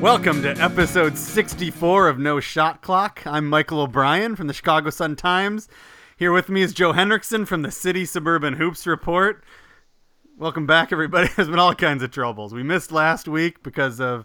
[0.00, 3.26] Welcome to episode 64 of No Shot Clock.
[3.26, 5.68] I'm Michael O'Brien from the Chicago Sun Times.
[6.16, 9.44] Here with me is Joe Henricksen from the City Suburban Hoops Report.
[10.36, 11.28] Welcome back, everybody.
[11.36, 12.54] There's been all kinds of troubles.
[12.54, 14.24] We missed last week because of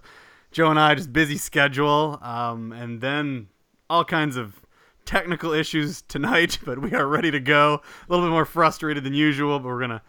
[0.51, 3.47] Joe and I just busy schedule, um, and then
[3.89, 4.61] all kinds of
[5.05, 6.59] technical issues tonight.
[6.65, 7.81] But we are ready to go.
[8.07, 10.03] A little bit more frustrated than usual, but we're gonna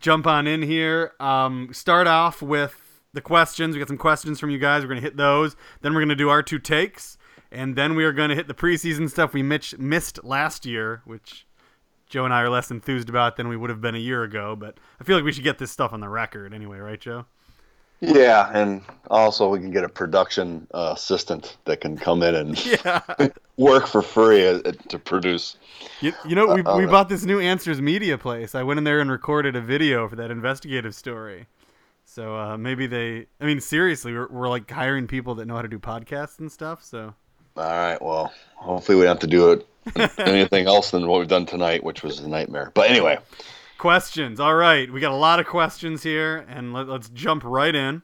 [0.00, 1.12] jump on in here.
[1.20, 3.74] Um, start off with the questions.
[3.74, 4.82] We got some questions from you guys.
[4.82, 5.56] We're going to hit those.
[5.80, 7.18] Then we're going to do our two takes.
[7.50, 11.02] And then we are going to hit the preseason stuff we mitch- missed last year,
[11.04, 11.46] which
[12.08, 14.56] Joe and I are less enthused about than we would have been a year ago.
[14.56, 17.26] But I feel like we should get this stuff on the record anyway, right, Joe?
[18.00, 22.66] Yeah, and also we can get a production uh, assistant that can come in and
[22.84, 23.00] Yeah.
[23.56, 25.56] work for free uh, to produce.
[26.00, 28.54] You, you know, we, Uh, we uh, bought this new Answers Media place.
[28.54, 31.46] I went in there and recorded a video for that investigative story.
[32.04, 35.62] So uh, maybe they, I mean, seriously, we're, we're like hiring people that know how
[35.62, 36.84] to do podcasts and stuff.
[36.84, 37.14] So
[37.56, 39.66] All right, well, hopefully we don't have to do it
[40.26, 42.70] anything else than what we've done tonight, which was a nightmare.
[42.74, 43.18] But anyway,
[43.78, 44.40] Questions.
[44.40, 48.02] All right, we got a lot of questions here, and let, us jump right in.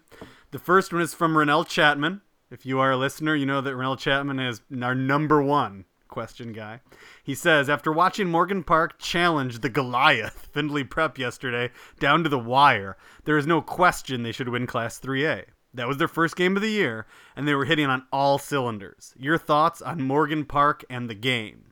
[0.51, 2.21] The first one is from Renell Chapman.
[2.51, 6.53] If you are a listener, you know that Renell Chapman is our number one question
[6.53, 6.81] guy.
[7.25, 12.39] He says, after watching Morgan Park challenge the Goliath Findlay Prep yesterday down to the
[12.39, 15.45] wire, there is no question they should win Class 3A.
[15.73, 19.15] That was their first game of the year, and they were hitting on all cylinders.
[19.17, 21.72] Your thoughts on Morgan Park and the game?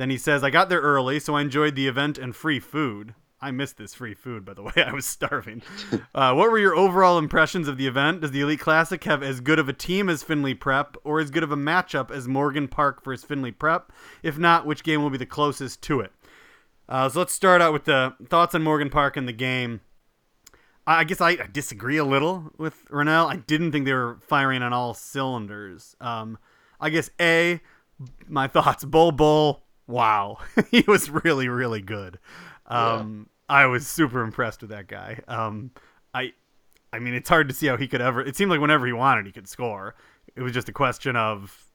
[0.00, 3.14] Then he says, I got there early, so I enjoyed the event and free food.
[3.38, 4.72] I missed this free food, by the way.
[4.76, 5.60] I was starving.
[6.14, 8.22] Uh, what were your overall impressions of the event?
[8.22, 11.30] Does the Elite Classic have as good of a team as Findlay Prep, or as
[11.30, 13.92] good of a matchup as Morgan Park versus Findlay Prep?
[14.22, 16.12] If not, which game will be the closest to it?
[16.88, 19.82] Uh, so let's start out with the thoughts on Morgan Park and the game.
[20.86, 23.26] I guess I, I disagree a little with Rennell.
[23.26, 25.94] I didn't think they were firing on all cylinders.
[26.00, 26.38] Um,
[26.80, 27.60] I guess A,
[28.26, 28.82] my thoughts.
[28.86, 30.38] Bol Bol, wow,
[30.70, 32.18] he was really really good.
[32.66, 35.18] Um, I was super impressed with that guy.
[35.26, 35.72] Um,
[36.14, 36.32] I,
[36.92, 38.20] I mean, it's hard to see how he could ever.
[38.20, 39.96] It seemed like whenever he wanted, he could score.
[40.36, 41.66] It was just a question of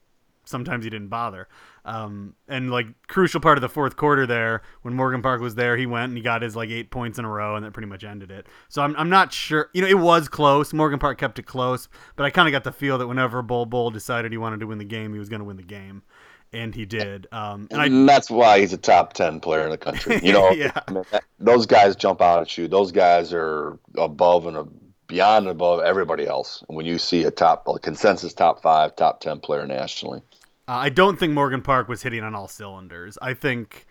[0.46, 1.48] sometimes he didn't bother.
[1.84, 5.76] Um, and like crucial part of the fourth quarter there, when Morgan Park was there,
[5.76, 7.88] he went and he got his like eight points in a row, and that pretty
[7.88, 8.46] much ended it.
[8.68, 9.70] So I'm, I'm not sure.
[9.74, 10.72] You know, it was close.
[10.72, 13.66] Morgan Park kept it close, but I kind of got the feel that whenever Bol
[13.66, 16.02] Bol decided he wanted to win the game, he was going to win the game,
[16.52, 17.26] and he did.
[17.32, 20.20] Um, and I and that's why he's a top 10 player in the country.
[20.22, 20.72] You know, Yeah.
[20.86, 22.66] I mean, that- those guys jump out at you.
[22.68, 24.68] Those guys are above and
[25.06, 26.64] beyond and above everybody else.
[26.68, 30.22] And when you see a top, a consensus top five, top 10 player nationally.
[30.68, 33.18] Uh, I don't think Morgan Park was hitting on all cylinders.
[33.22, 33.86] I think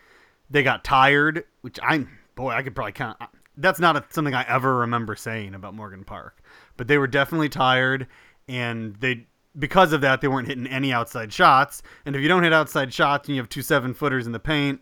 [0.49, 3.17] they got tired, which I'm boy, I could probably count.
[3.57, 6.41] That's not a, something I ever remember saying about Morgan Park,
[6.75, 8.07] but they were definitely tired,
[8.49, 9.27] and they
[9.57, 11.81] because of that they weren't hitting any outside shots.
[12.05, 14.39] And if you don't hit outside shots and you have two seven footers in the
[14.39, 14.81] paint,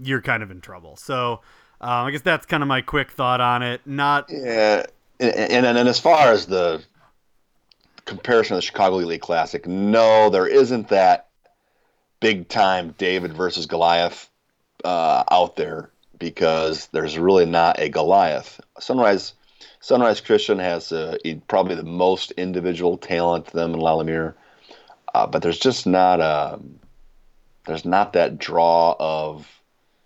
[0.00, 0.96] you're kind of in trouble.
[0.96, 1.40] So
[1.80, 3.80] um, I guess that's kind of my quick thought on it.
[3.84, 4.84] Not Yeah,
[5.20, 6.82] and, and and as far as the
[8.04, 11.28] comparison of the Chicago Elite Classic, no, there isn't that
[12.20, 14.30] big time David versus Goliath
[14.84, 18.60] uh, out there because there's really not a Goliath.
[18.78, 19.34] Sunrise
[19.82, 24.34] Sunrise Christian has uh, probably the most individual talent to them in Lalamere,
[25.12, 26.60] uh, but there's just not a
[27.66, 29.60] there's not that draw of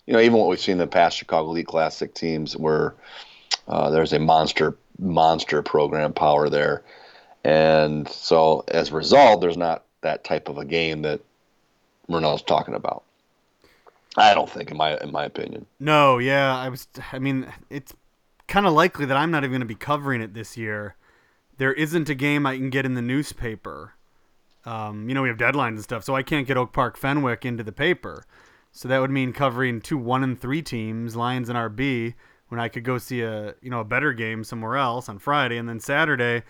[0.06, 2.94] you know even what we've seen in the past Chicago Elite Classic teams where
[3.68, 6.82] uh, there's a monster monster program power there,
[7.44, 11.20] and so as a result, there's not that type of a game that
[12.08, 13.02] Murnell's talking about.
[14.16, 15.66] I don't think, in my in my opinion.
[15.78, 16.88] No, yeah, I was.
[17.12, 17.92] I mean, it's
[18.48, 20.96] kind of likely that I'm not even going to be covering it this year.
[21.58, 23.94] There isn't a game I can get in the newspaper.
[24.64, 27.44] Um, you know, we have deadlines and stuff, so I can't get Oak Park Fenwick
[27.44, 28.24] into the paper.
[28.72, 32.14] So that would mean covering two one and three teams, Lyons and RB,
[32.48, 35.56] when I could go see a you know a better game somewhere else on Friday,
[35.56, 36.42] and then Saturday,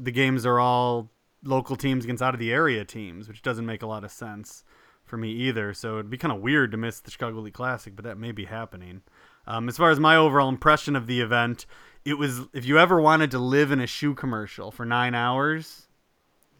[0.00, 1.10] the games are all
[1.44, 4.64] local teams against out of the area teams, which doesn't make a lot of sense
[5.04, 5.74] for me either.
[5.74, 8.32] So it'd be kind of weird to miss the Chicago Elite Classic, but that may
[8.32, 9.02] be happening.
[9.48, 11.64] Um, as far as my overall impression of the event,
[12.04, 15.88] it was if you ever wanted to live in a shoe commercial for nine hours,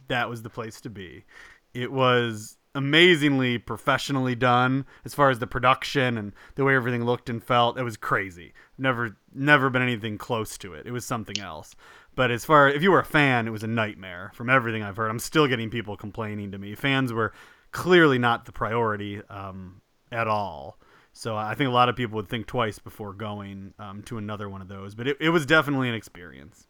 [0.08, 1.24] that was the place to be.
[1.74, 7.28] It was amazingly professionally done as far as the production and the way everything looked
[7.28, 7.78] and felt.
[7.78, 8.54] It was crazy.
[8.78, 10.86] Never never been anything close to it.
[10.86, 11.76] It was something else.
[12.14, 14.96] But as far if you were a fan, it was a nightmare from everything I've
[14.96, 15.10] heard.
[15.10, 16.74] I'm still getting people complaining to me.
[16.74, 17.34] Fans were
[17.70, 20.78] clearly not the priority um, at all.
[21.12, 24.48] So I think a lot of people would think twice before going um, to another
[24.48, 24.94] one of those.
[24.94, 26.68] But it, it was definitely an experience.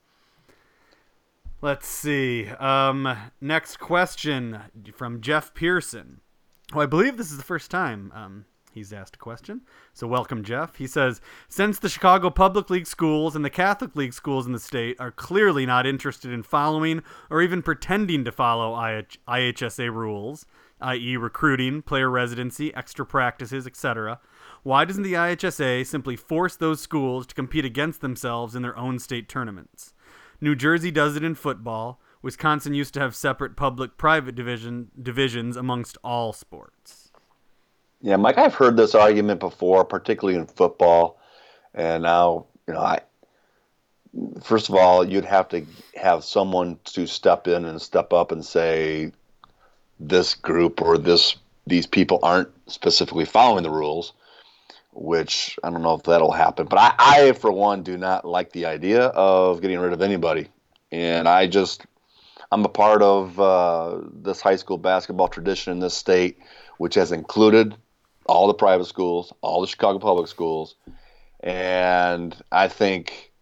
[1.60, 2.48] Let's see.
[2.48, 4.60] Um, next question
[4.94, 6.20] from Jeff Pearson.
[6.72, 9.62] I believe this is the first time um, he's asked a question.
[9.92, 10.76] So welcome, Jeff.
[10.76, 14.58] He says, since the Chicago Public League schools and the Catholic League schools in the
[14.58, 18.74] state are clearly not interested in following or even pretending to follow
[19.28, 20.46] IHSA rules,
[20.80, 24.20] i.e., recruiting, player residency, extra practices, etc.,
[24.62, 28.98] why doesn't the IHSA simply force those schools to compete against themselves in their own
[28.98, 29.94] state tournaments?
[30.40, 32.00] New Jersey does it in football.
[32.22, 37.12] Wisconsin used to have separate public-private division divisions amongst all sports.
[38.00, 41.20] Yeah, Mike, I've heard this argument before, particularly in football,
[41.74, 43.00] and now you know I.
[44.42, 48.44] First of all, you'd have to have someone to step in and step up and
[48.44, 49.12] say,
[50.00, 51.36] this group or this
[51.66, 54.14] these people aren't specifically following the rules,
[54.92, 56.66] which I don't know if that'll happen.
[56.66, 60.48] But I, I for one, do not like the idea of getting rid of anybody,
[60.90, 61.84] and I just
[62.50, 66.38] I'm a part of uh, this high school basketball tradition in this state,
[66.78, 67.76] which has included
[68.26, 70.74] all the private schools, all the Chicago public schools,
[71.40, 73.32] and I think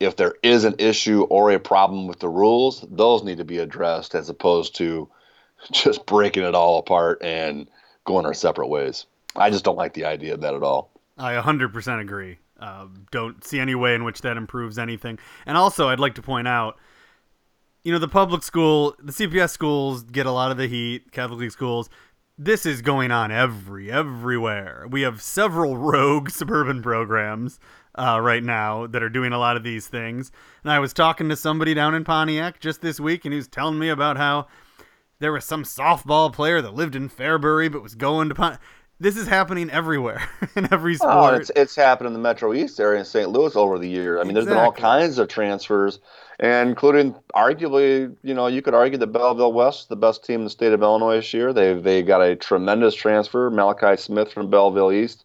[0.00, 3.58] if there is an issue or a problem with the rules, those need to be
[3.58, 5.08] addressed as opposed to
[5.72, 7.68] just breaking it all apart and
[8.04, 9.06] going our separate ways.
[9.36, 10.90] I just don't like the idea of that at all.
[11.18, 12.38] I 100% agree.
[12.58, 15.18] Uh, don't see any way in which that improves anything.
[15.46, 16.78] And also, I'd like to point out,
[17.82, 21.40] you know, the public school, the CPS schools get a lot of the heat, Catholic
[21.40, 21.90] League schools.
[22.38, 24.86] This is going on every everywhere.
[24.90, 27.60] We have several rogue suburban programs
[27.96, 30.32] uh, right now that are doing a lot of these things.
[30.62, 33.48] And I was talking to somebody down in Pontiac just this week, and he was
[33.48, 34.46] telling me about how
[35.24, 38.58] there was some softball player that lived in Fairbury but was going to
[39.00, 40.22] this is happening everywhere
[40.54, 41.14] in every sport.
[41.14, 43.30] Oh, it's it's happened in the Metro East area in St.
[43.30, 44.20] Louis over the years.
[44.20, 44.44] I mean, exactly.
[44.44, 45.98] there's been all kinds of transfers,
[46.38, 50.44] and including arguably, you know, you could argue that Belleville West, the best team in
[50.44, 54.50] the state of Illinois this year, they they got a tremendous transfer, Malachi Smith from
[54.50, 55.24] Belleville East,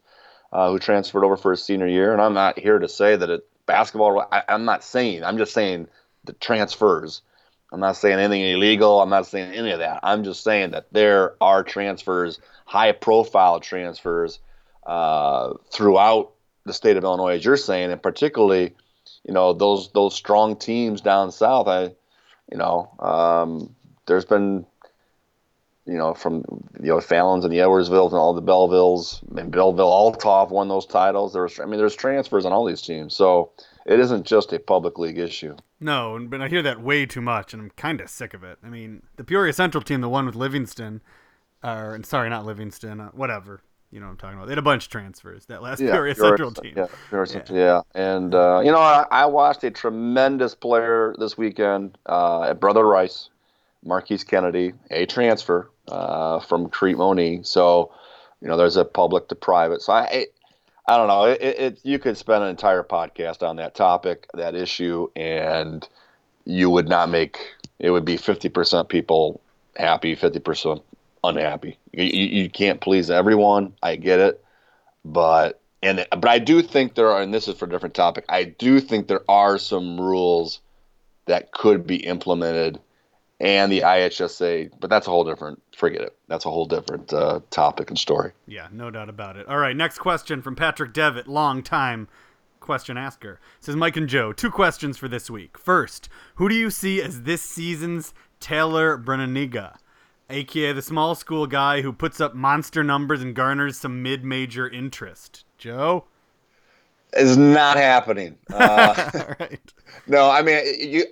[0.54, 2.14] uh, who transferred over for his senior year.
[2.14, 4.26] And I'm not here to say that it basketball.
[4.32, 5.26] I, I'm not saying.
[5.26, 5.90] I'm just saying
[6.24, 7.22] the transfers.
[7.72, 9.02] I'm not saying anything illegal.
[9.02, 10.00] I'm not saying any of that.
[10.04, 14.40] I'm just saying that there are transfers, high profile transfers
[14.86, 16.34] uh, throughout
[16.66, 18.76] the state of Illinois, as you're saying, and particularly,
[19.24, 21.68] you know, those those strong teams down south.
[21.68, 21.92] I,
[22.52, 23.76] you know, um,
[24.08, 24.66] there's been,
[25.86, 26.44] you know, from
[26.82, 30.88] you know Fallon's and the Edwardsvilles and all the Bellevilles and Belleville Althoff won those
[30.88, 31.34] titles.
[31.34, 33.52] There was, I mean, there's transfers on all these teams, so
[33.90, 35.58] it isn't just a public league issue.
[35.80, 38.60] No, but I hear that way too much, and I'm kind of sick of it.
[38.64, 41.02] I mean, the Peoria Central team, the one with Livingston,
[41.64, 43.62] or sorry, not Livingston, uh, whatever.
[43.92, 44.46] You know what I'm talking about.
[44.46, 45.48] They had a bunch of transfers.
[45.48, 46.74] That last yeah, Peoria, Peoria Central team.
[46.78, 47.82] Yeah, Peoria Central, yeah.
[47.96, 48.14] yeah.
[48.14, 52.86] And uh, you know, I, I, watched a tremendous player this weekend uh, at Brother
[52.86, 53.32] Rice,
[53.84, 57.40] Marquise Kennedy, a transfer uh, from Crete-Monee.
[57.42, 57.92] So,
[58.40, 59.82] you know, there's a public to private.
[59.82, 60.28] So I,
[60.90, 61.26] I don't know.
[61.26, 65.88] It, it, you could spend an entire podcast on that topic, that issue, and
[66.46, 67.38] you would not make
[67.78, 69.40] it would be 50% people
[69.76, 70.82] happy, 50%
[71.24, 71.78] unhappy.
[71.94, 73.74] You, you can't please everyone.
[73.84, 74.44] I get it.
[75.06, 78.26] But and but I do think there are and this is for a different topic.
[78.28, 80.60] I do think there are some rules
[81.28, 82.80] that could be implemented
[83.40, 85.62] and the IHSA, but that's a whole different.
[85.76, 86.18] Forget it.
[86.28, 88.32] That's a whole different uh, topic and story.
[88.48, 89.48] Yeah, no doubt about it.
[89.48, 92.08] All right, next question from Patrick Devitt, long time
[92.60, 93.40] question asker.
[93.58, 95.58] It says Mike and Joe, two questions for this week.
[95.58, 99.78] First, who do you see as this season's Taylor Bruninga,
[100.30, 105.46] aka the small school guy who puts up monster numbers and garners some mid-major interest?
[105.58, 106.06] Joe
[107.14, 108.38] is not happening.
[108.54, 109.74] Uh, right.
[110.08, 111.06] No, I mean you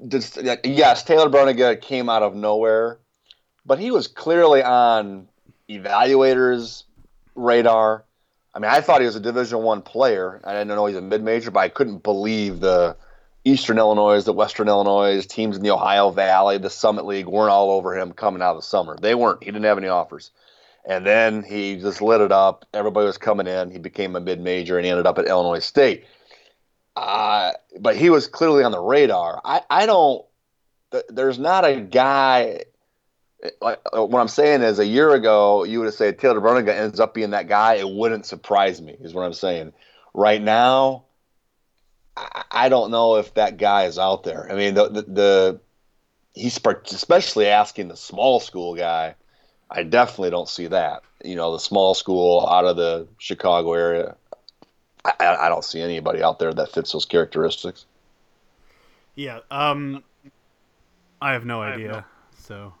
[0.00, 2.98] yes, Taylor Bruninga came out of nowhere,
[3.64, 5.28] but he was clearly on
[5.68, 6.84] evaluators'
[7.34, 8.04] radar.
[8.54, 10.40] I mean, I thought he was a Division One player.
[10.44, 12.96] I didn't know he's a mid-major, but I couldn't believe the
[13.44, 17.70] Eastern Illinois, the Western Illinois teams in the Ohio Valley, the Summit League weren't all
[17.70, 18.96] over him coming out of the summer.
[19.00, 19.42] They weren't.
[19.42, 20.30] He didn't have any offers.
[20.88, 22.64] And then he just lit it up.
[22.72, 23.70] Everybody was coming in.
[23.70, 26.04] He became a mid-major and he ended up at Illinois State.
[26.96, 29.40] Uh, but he was clearly on the radar.
[29.44, 30.24] I, I don't.
[31.08, 32.62] There's not a guy.
[33.60, 36.98] Like what I'm saying is, a year ago, you would have said Taylor Bruninga ends
[36.98, 37.74] up being that guy.
[37.74, 38.96] It wouldn't surprise me.
[38.98, 39.74] Is what I'm saying.
[40.14, 41.04] Right now,
[42.16, 44.50] I, I don't know if that guy is out there.
[44.50, 45.60] I mean, the the, the
[46.34, 49.16] he's especially asking the small school guy.
[49.70, 51.02] I definitely don't see that.
[51.22, 54.16] You know, the small school out of the Chicago area.
[55.20, 57.86] I, I don't see anybody out there that fits those characteristics.
[59.14, 59.40] Yeah.
[59.50, 60.02] Um,
[61.20, 61.86] I have no idea.
[61.86, 62.04] Have no...
[62.38, 62.74] So.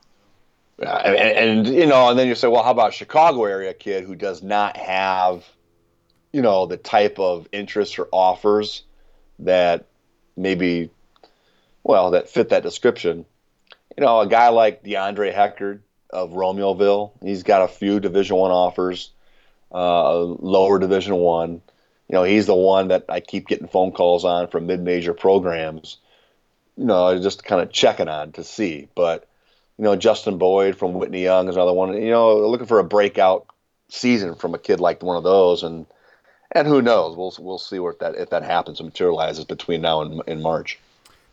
[0.78, 4.04] Yeah, and, and, you know, and then you say, well, how about Chicago area kid
[4.04, 5.44] who does not have,
[6.32, 8.82] you know, the type of interest or offers
[9.38, 9.86] that
[10.36, 10.90] maybe,
[11.82, 13.24] well, that fit that description.
[13.96, 15.80] You know, a guy like DeAndre Heckard
[16.10, 19.10] of Romeoville, he's got a few Division One offers,
[19.72, 21.62] uh, lower Division One.
[22.08, 25.98] You know, he's the one that I keep getting phone calls on from mid-major programs.
[26.76, 28.88] You know, just kind of checking on to see.
[28.94, 29.28] But
[29.78, 31.94] you know, Justin Boyd from Whitney Young is another one.
[31.94, 33.46] You know, looking for a breakout
[33.88, 35.86] season from a kid like one of those, and
[36.52, 37.16] and who knows?
[37.16, 40.78] We'll we'll see what that if that happens and materializes between now and in March.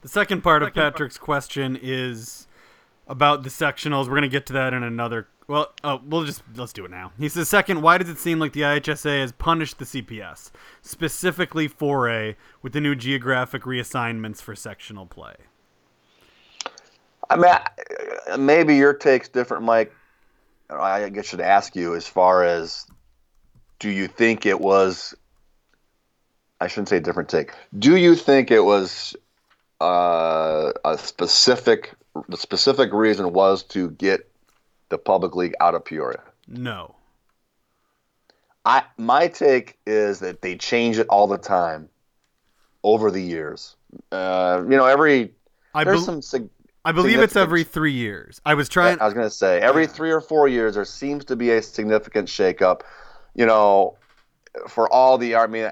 [0.01, 2.47] The second part of Patrick's question is
[3.07, 4.07] about the sectionals.
[4.07, 5.27] We're gonna get to that in another.
[5.47, 7.11] Well, oh, we'll just let's do it now.
[7.19, 11.67] He says, second, why does it seem like the IHSA has punished the CPS, specifically
[11.67, 15.35] 4A, with the new geographic reassignments for sectional play?
[17.29, 19.93] I mean, maybe your take's different, Mike.
[20.69, 22.85] I guess should ask you as far as
[23.79, 25.13] do you think it was
[26.63, 27.51] I shouldn't say different take.
[27.77, 29.17] Do you think it was
[29.81, 31.93] uh, a specific
[32.27, 34.29] the specific reason was to get
[34.89, 36.21] the public league out of Peoria?
[36.47, 36.95] No.
[38.65, 41.89] I my take is that they change it all the time
[42.83, 43.75] over the years.
[44.11, 45.31] Uh, you know, every
[45.73, 46.49] I there's be- some
[46.85, 48.41] I believe it's every three years.
[48.45, 48.99] I was trying.
[48.99, 51.61] I was going to say every three or four years there seems to be a
[51.61, 52.81] significant shakeup.
[53.35, 53.95] You know,
[54.67, 55.71] for all the I mean,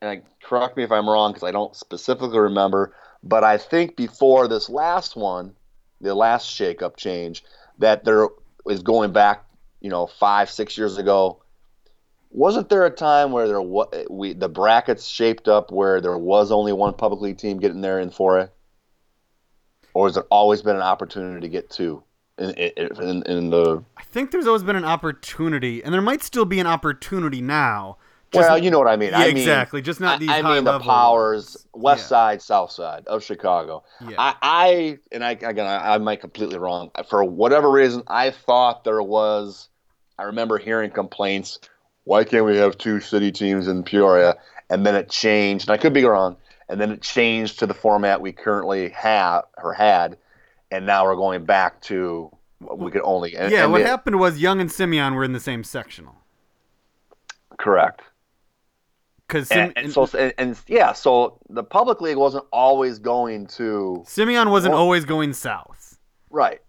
[0.00, 4.48] and correct me if I'm wrong because I don't specifically remember, but I think before
[4.48, 5.54] this last one,
[6.00, 7.44] the last shakeup change,
[7.78, 8.28] that there
[8.68, 9.44] is going back,
[9.80, 11.42] you know, five six years ago.
[12.30, 13.62] Wasn't there a time where there
[14.10, 18.00] we the brackets shaped up where there was only one public league team getting there
[18.00, 18.50] in 4A?
[19.96, 22.02] or has it always been an opportunity to get two?
[22.36, 26.44] In, in, in, the I think there's always been an opportunity, and there might still
[26.44, 27.96] be an opportunity now.
[28.32, 29.10] Just, well, you know what I mean.
[29.10, 29.80] Yeah, I mean, exactly.
[29.80, 30.28] Just not these.
[30.28, 32.08] I, I mean the powers, west yeah.
[32.08, 33.84] side, south side of Chicago.
[34.06, 34.16] Yeah.
[34.18, 36.90] I, I and I again, I, I might completely wrong.
[37.08, 39.68] For whatever reason, I thought there was.
[40.18, 41.60] I remember hearing complaints.
[42.04, 44.36] Why can't we have two city teams in Peoria?
[44.68, 46.36] And then it changed, and I could be wrong
[46.68, 50.16] and then it changed to the format we currently have or had,
[50.70, 52.30] and now we're going back to
[52.60, 53.36] we could only.
[53.36, 56.16] And, yeah, and what it, happened was Young and Simeon were in the same sectional.
[57.58, 58.02] Correct.
[59.26, 64.04] Because and, and, so and, and, yeah, so the public league wasn't always going to
[64.06, 65.98] Simeon wasn't well, always going south.
[66.30, 66.60] Right.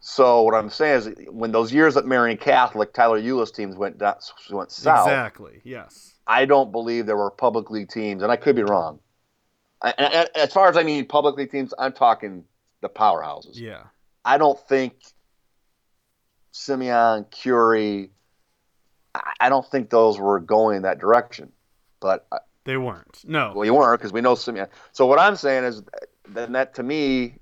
[0.00, 3.96] So what I'm saying is, when those years at Marian Catholic, Tyler Ulis teams went
[3.96, 4.16] down,
[4.50, 5.06] went south.
[5.06, 5.62] Exactly.
[5.64, 6.14] Yes.
[6.26, 8.98] I don't believe there were public league teams, and I could be wrong
[9.84, 12.44] as far as I mean publicly teams, I'm talking
[12.80, 13.58] the powerhouses.
[13.58, 13.82] Yeah.
[14.24, 14.94] I don't think
[16.52, 18.10] Simeon, Curie,
[19.40, 21.52] I don't think those were going in that direction.
[22.04, 22.26] But
[22.64, 23.24] they weren't.
[23.26, 23.54] No.
[23.56, 24.66] Well, you weren't because we know Simeon.
[24.92, 25.82] So what I'm saying is,
[26.28, 27.36] then that to me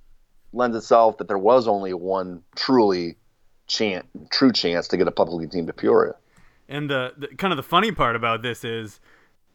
[0.53, 3.17] lends itself that there was only one truly
[3.67, 6.15] chance, true chance to get a publicly team to Peoria.
[6.69, 9.01] And the, the kind of the funny part about this is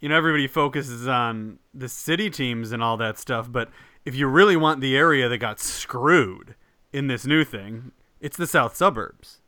[0.01, 3.69] you know everybody focuses on the city teams and all that stuff, but
[4.03, 6.55] if you really want the area that got screwed
[6.91, 9.39] in this new thing, it's the south suburbs.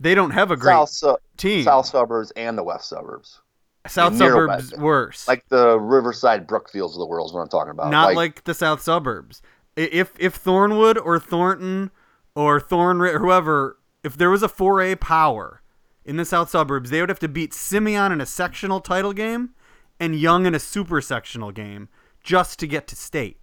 [0.00, 1.62] They don't have a great south su- team.
[1.62, 3.40] South suburbs and the west suburbs.
[3.86, 4.78] South suburbs west.
[4.78, 5.28] worse.
[5.28, 7.90] Like the Riverside Brookfields of the world is what I'm talking about.
[7.90, 9.42] Not like, like the south suburbs.
[9.76, 11.90] If if Thornwood or Thornton
[12.34, 15.62] or Thorn or whoever, if there was a 4A power
[16.04, 19.50] in the south suburbs, they would have to beat Simeon in a sectional title game
[19.98, 21.88] and Young in a super sectional game
[22.22, 23.38] just to get to state.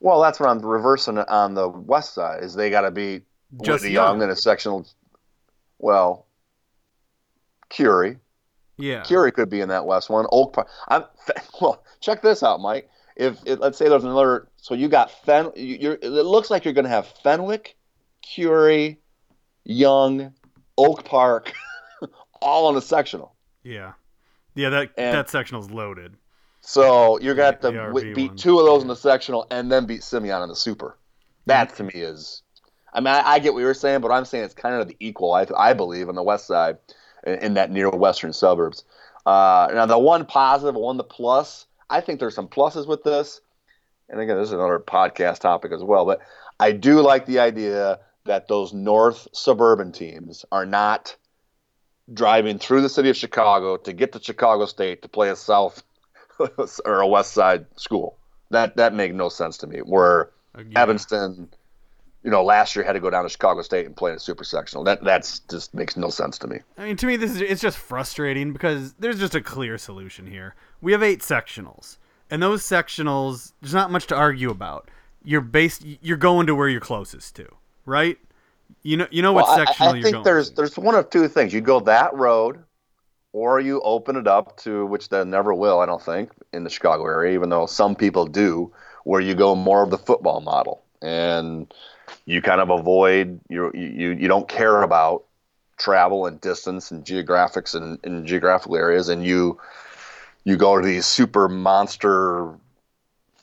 [0.00, 2.42] Well, that's what I'm reversing on the west side.
[2.44, 3.24] Is they got to beat
[3.62, 4.14] just Whitney Young.
[4.18, 4.86] Young in a sectional.
[5.78, 6.26] Well,
[7.68, 8.18] Curie.
[8.78, 9.02] Yeah.
[9.02, 10.26] Curie could be in that west one.
[10.30, 10.68] Oak Park.
[10.88, 11.04] I'm
[11.60, 11.82] well.
[12.00, 12.88] Check this out, Mike.
[13.16, 15.50] If it, let's say there's another, so you got Fen.
[15.56, 17.76] You're, it looks like you're going to have Fenwick,
[18.22, 19.00] Curie,
[19.64, 20.32] Young,
[20.76, 21.52] Oak Park,
[22.40, 23.34] all in a sectional.
[23.64, 23.92] Yeah.
[24.54, 26.16] Yeah, that and that sectional is loaded.
[26.60, 30.42] So you're gonna w- beat two of those in the sectional and then beat Simeon
[30.42, 30.98] in the super.
[31.46, 31.76] That mm.
[31.76, 32.42] to me is,
[32.92, 34.96] I mean, I, I, get what you're saying, but I'm saying it's kind of the
[35.00, 35.32] equal.
[35.32, 36.78] I, I believe on the west side,
[37.34, 38.84] in, that near western suburbs.
[39.26, 41.66] Uh, now the one positive, one the plus.
[41.90, 43.40] I think there's some pluses with this,
[44.08, 46.04] and again, this is another podcast topic as well.
[46.04, 46.20] But
[46.60, 51.16] I do like the idea that those north suburban teams are not
[52.12, 55.82] driving through the city of Chicago to get to Chicago State to play a south
[56.84, 58.16] or a west side school.
[58.50, 59.78] That that made no sense to me.
[59.80, 60.82] Where Yeah.
[60.82, 61.48] Evanston,
[62.24, 64.20] you know, last year had to go down to Chicago State and play in a
[64.20, 64.84] super sectional.
[64.84, 66.58] That that's just makes no sense to me.
[66.76, 70.26] I mean, to me, this is it's just frustrating because there's just a clear solution
[70.26, 70.54] here.
[70.80, 71.98] We have eight sectionals,
[72.30, 74.90] and those sectionals, there's not much to argue about.
[75.24, 77.48] You're based, you're going to where you're closest to,
[77.84, 78.16] right?
[78.82, 80.56] You know, you know what Well, I- sectional I, I you're think there's to.
[80.56, 81.52] there's one of two things.
[81.52, 82.62] You go that road,
[83.32, 85.80] or you open it up to which they never will.
[85.80, 88.72] I don't think in the Chicago area, even though some people do,
[89.04, 91.72] where you go more of the football model and
[92.26, 95.24] you kind of avoid you you you don't care about
[95.78, 99.58] travel and distance and geographics and, and geographical areas, and you
[100.44, 102.48] you go to these super monster.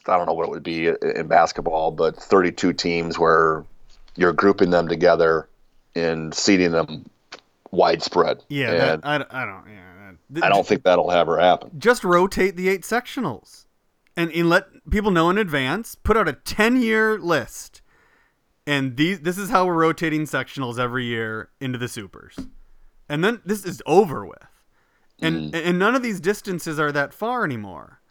[0.07, 3.63] I don't know what it would be in basketball, but 32 teams where
[4.15, 5.47] you're grouping them together
[5.95, 7.09] and seeding them
[7.71, 8.41] widespread.
[8.49, 9.63] yeah, that, I, don't- I don't.
[9.67, 11.71] Yeah, that- I don't think that'll ever happen.
[11.77, 13.65] just rotate the eight sectionals
[14.15, 17.81] and, and let people know in advance put out a 10 year list
[18.67, 22.37] and these this is how we're rotating sectionals every year into the supers
[23.09, 24.37] and then this is over with
[25.21, 25.65] and Mm.
[25.69, 28.01] and none of these distances are that far anymore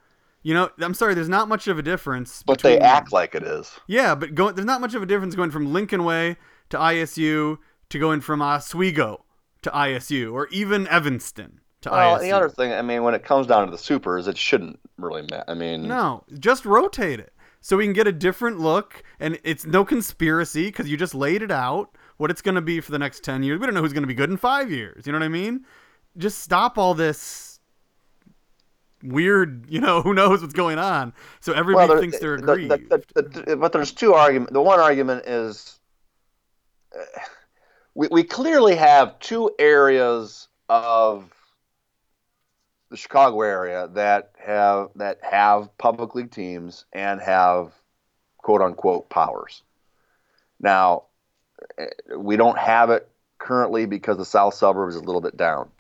[0.42, 3.42] you know i'm sorry there's not much of a difference But they act like it
[3.42, 3.72] is.
[3.86, 6.36] yeah but go, there's not much of a difference going from lincoln way
[6.70, 7.58] to isu
[7.90, 9.24] to going from oswego
[9.62, 13.22] to isu or even evanston to Well, isu the other thing, I mean, when it
[13.24, 15.44] comes down to the supers, it shouldn't really matter.
[15.48, 17.34] I mean, No, just rotate it
[17.66, 21.40] so we can get a different look, and it's no conspiracy because you just laid
[21.40, 23.58] it out what it's going to be for the next ten years.
[23.58, 25.06] We don't know who's going to be good in five years.
[25.06, 25.64] You know what I mean?
[26.18, 27.58] Just stop all this
[29.02, 29.64] weird.
[29.66, 31.14] You know, who knows what's going on?
[31.40, 32.90] So everybody there- thinks they're the- aggrieved.
[32.90, 34.52] the- the- the- but there's two arguments.
[34.52, 35.80] The one argument is
[36.94, 37.02] uh,
[37.94, 41.30] we, we clearly have two areas of
[42.94, 47.72] the Chicago area that have that have public league teams and have
[48.38, 49.64] quote unquote powers.
[50.60, 51.06] Now,
[51.76, 55.70] eh, we don't have it currently because the south suburbs is a little bit down.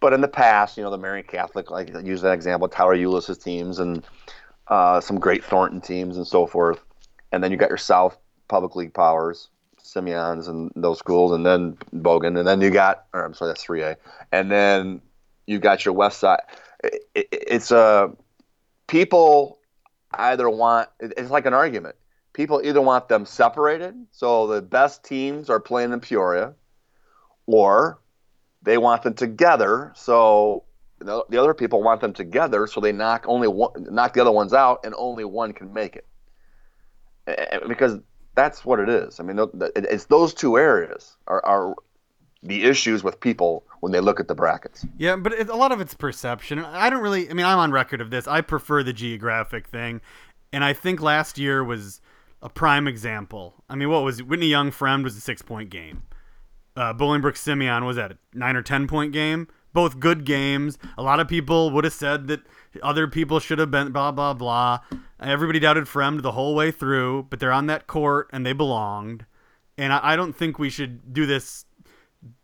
[0.00, 2.94] But in the past, you know, the Marian Catholic, like I use that example, Tyler
[2.94, 4.04] Ulis teams and
[4.68, 6.84] uh, some great Thornton teams and so forth.
[7.32, 9.48] And then you got your South Public League powers,
[9.82, 13.64] Simeons and those schools, and then Bogan, and then you got, or I'm sorry, that's
[13.64, 13.96] 3A,
[14.30, 15.00] and then
[15.46, 16.40] you got your West Side.
[16.82, 18.12] It, it, it's a
[18.86, 19.58] people
[20.12, 20.88] either want.
[21.00, 21.96] It's like an argument.
[22.32, 26.54] People either want them separated, so the best teams are playing in Peoria,
[27.46, 28.00] or
[28.62, 30.64] they want them together, so
[30.98, 34.32] the, the other people want them together, so they knock only one, knock the other
[34.32, 36.06] ones out, and only one can make it.
[37.68, 37.98] Because
[38.34, 39.20] that's what it is.
[39.20, 39.38] I mean,
[39.76, 41.74] it's those two areas are, are
[42.42, 44.84] the issues with people when they look at the brackets.
[44.98, 46.58] Yeah, but it, a lot of it's perception.
[46.58, 47.30] I don't really.
[47.30, 48.26] I mean, I'm on record of this.
[48.26, 50.00] I prefer the geographic thing,
[50.52, 52.00] and I think last year was
[52.40, 53.54] a prime example.
[53.68, 54.26] I mean, what was it?
[54.26, 56.02] Whitney Young Fremd was a six point game.
[56.74, 59.48] Uh, Bolingbrook Simeon was that a nine or ten point game.
[59.72, 60.76] Both good games.
[60.98, 62.40] A lot of people would have said that
[62.82, 64.80] other people should have been blah blah blah.
[65.20, 69.24] Everybody doubted Fremd the whole way through, but they're on that court and they belonged.
[69.78, 71.64] And I, I don't think we should do this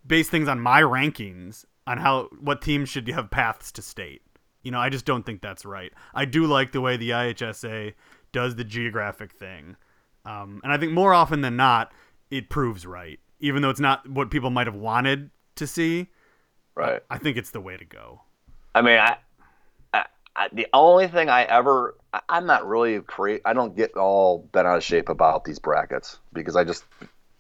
[0.07, 4.23] base things on my rankings on how what teams should have paths to state.
[4.63, 5.93] You know, I just don't think that's right.
[6.15, 7.95] I do like the way the IHSA
[8.33, 9.77] does the geographic thing,
[10.25, 11.93] um, and I think more often than not,
[12.31, 13.19] it proves right.
[13.41, 16.09] Even though it's not what people might have wanted to see,
[16.79, 17.03] Right.
[17.11, 18.21] I think it's the way to go.
[18.73, 19.17] I mean, I,
[19.93, 20.05] I,
[20.37, 23.43] I the only thing I ever, I, I'm not really create.
[23.45, 26.85] I don't get all bent out of shape about these brackets because I just,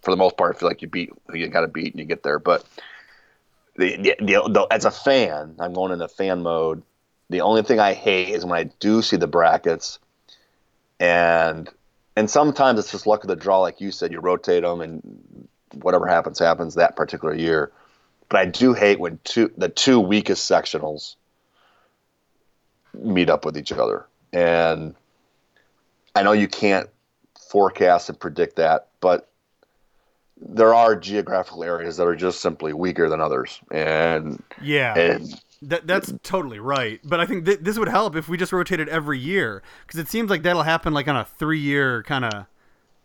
[0.09, 2.07] for the most part, I feel like you beat, you got to beat and you
[2.07, 2.38] get there.
[2.38, 2.64] But
[3.77, 6.83] the, the, the, as a fan, I'm going into fan mode.
[7.29, 9.99] The only thing I hate is when I do see the brackets,
[10.99, 11.68] and
[12.16, 14.11] and sometimes it's just luck of the draw, like you said.
[14.11, 15.47] You rotate them, and
[15.83, 17.71] whatever happens, happens that particular year.
[18.31, 21.16] But I do hate when two the two weakest sectionals
[22.94, 24.07] meet up with each other.
[24.33, 24.94] And
[26.14, 26.88] I know you can't
[27.51, 29.29] forecast and predict that, but
[30.40, 33.61] there are geographical areas that are just simply weaker than others.
[33.70, 37.01] And Yeah, and that, that's totally right.
[37.05, 40.09] But I think th- this would help if we just rotated every year because it
[40.09, 42.46] seems like that'll happen like on a three-year kind of,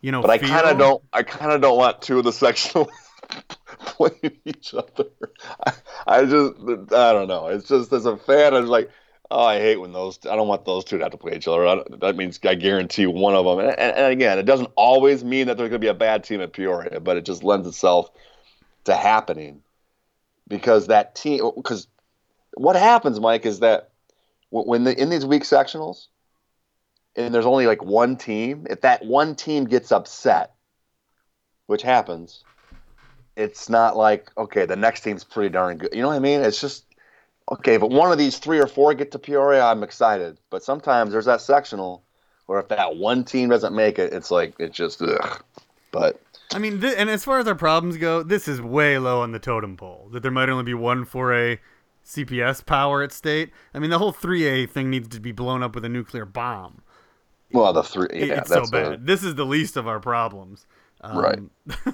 [0.01, 0.21] you know.
[0.21, 2.89] but I kind of don't I kind of don't want two of the sectionals
[3.79, 5.09] playing each other.
[5.65, 5.73] I,
[6.05, 6.53] I just
[6.93, 7.47] I don't know.
[7.47, 8.91] It's just as a fan, I'm like,
[9.35, 10.19] Oh, I hate when those.
[10.29, 11.83] I don't want those two to have to play each other.
[12.01, 13.57] That means I guarantee one of them.
[13.65, 16.23] And, and, and again, it doesn't always mean that there's going to be a bad
[16.23, 18.11] team at Peoria, but it just lends itself
[18.83, 19.63] to happening
[20.47, 21.49] because that team.
[21.55, 21.87] Because
[22.53, 23.89] what happens, Mike, is that
[24.51, 26.09] when the in these week sectionals,
[27.15, 30.53] and there's only like one team, if that one team gets upset,
[31.65, 32.43] which happens,
[33.35, 35.89] it's not like okay, the next team's pretty darn good.
[35.91, 36.41] You know what I mean?
[36.41, 36.85] It's just
[37.51, 37.77] okay.
[37.77, 40.37] But one of these three or four get to Peoria, I'm excited.
[40.49, 42.03] But sometimes there's that sectional
[42.45, 45.43] where if that one team doesn't make it, it's like it just ugh.
[45.91, 46.19] But
[46.53, 49.31] I mean, th- and as far as our problems go, this is way low on
[49.31, 50.09] the totem pole.
[50.11, 51.59] That there might only be one 4A
[52.05, 53.51] CPS power at state.
[53.73, 56.81] I mean, the whole 3A thing needs to be blown up with a nuclear bomb.
[57.51, 58.93] Well, the three, yeah, it's so bad.
[58.93, 58.97] A...
[58.97, 60.65] This is the least of our problems.
[61.03, 61.39] Um, right.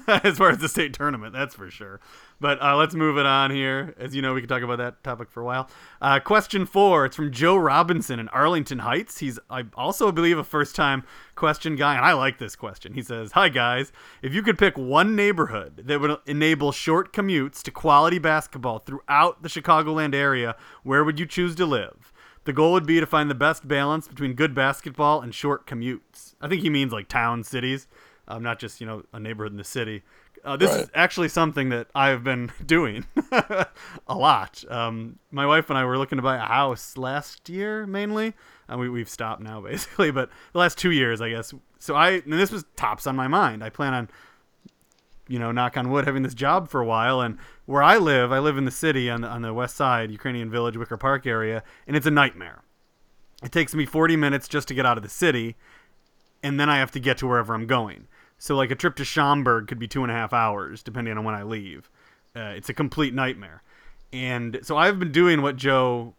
[0.24, 2.00] as far as the state tournament, that's for sure.
[2.38, 3.92] But uh, let's move it on here.
[3.98, 5.68] As you know, we can talk about that topic for a while.
[6.00, 7.06] Uh, question four.
[7.06, 9.18] It's from Joe Robinson in Arlington Heights.
[9.18, 11.02] He's, I also believe, a first time
[11.34, 12.94] question guy, and I like this question.
[12.94, 13.90] He says, Hi, guys.
[14.22, 19.42] If you could pick one neighborhood that would enable short commutes to quality basketball throughout
[19.42, 22.12] the Chicagoland area, where would you choose to live?
[22.44, 26.34] The goal would be to find the best balance between good basketball and short commutes.
[26.40, 27.88] I think he means like town cities
[28.30, 30.02] um, not just you know a neighborhood in the city.
[30.42, 30.80] Uh, this right.
[30.82, 34.64] is actually something that I've been doing a lot.
[34.70, 38.32] Um, my wife and I were looking to buy a house last year, mainly,
[38.68, 40.10] and we, we've stopped now basically.
[40.10, 41.52] But the last two years, I guess.
[41.78, 43.62] So I and this was tops on my mind.
[43.62, 44.08] I plan on,
[45.28, 47.20] you know, knock on wood, having this job for a while.
[47.20, 50.10] And where I live, I live in the city on the, on the west side,
[50.10, 52.62] Ukrainian Village, Wicker Park area, and it's a nightmare.
[53.42, 55.56] It takes me 40 minutes just to get out of the city,
[56.42, 58.06] and then I have to get to wherever I'm going.
[58.40, 61.24] So like a trip to Schaumburg could be two and a half hours, depending on
[61.24, 61.90] when I leave.
[62.34, 63.62] Uh, it's a complete nightmare.
[64.14, 66.14] And so I've been doing what Joe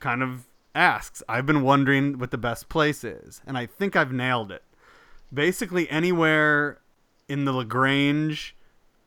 [0.00, 1.22] kind of asks.
[1.28, 4.64] I've been wondering what the best place is, and I think I've nailed it.
[5.32, 6.80] Basically, anywhere
[7.28, 8.56] in the Lagrange,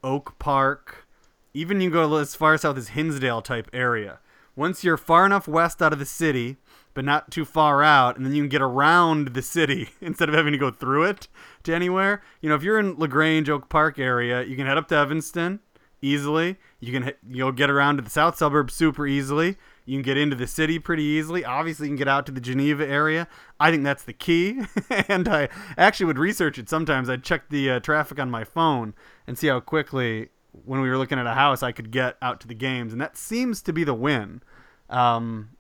[0.02, 1.06] Oak Park,
[1.54, 4.19] even you go as far south as Hinsdale type area.
[4.56, 6.56] Once you're far enough west out of the city,
[6.99, 10.35] but not too far out, and then you can get around the city instead of
[10.35, 11.29] having to go through it
[11.63, 12.21] to anywhere.
[12.41, 15.62] You know, if you're in Lagrange, Oak Park area, you can head up to Evanston
[16.01, 16.57] easily.
[16.81, 19.55] You can you'll get around to the south suburbs super easily.
[19.85, 21.45] You can get into the city pretty easily.
[21.45, 23.29] Obviously, you can get out to the Geneva area.
[23.62, 24.59] I think that's the key.
[25.07, 27.09] and I actually would research it sometimes.
[27.09, 28.93] I'd check the uh, traffic on my phone
[29.25, 30.31] and see how quickly,
[30.65, 32.91] when we were looking at a house, I could get out to the games.
[32.91, 34.41] And that seems to be the win.
[34.89, 35.51] Um,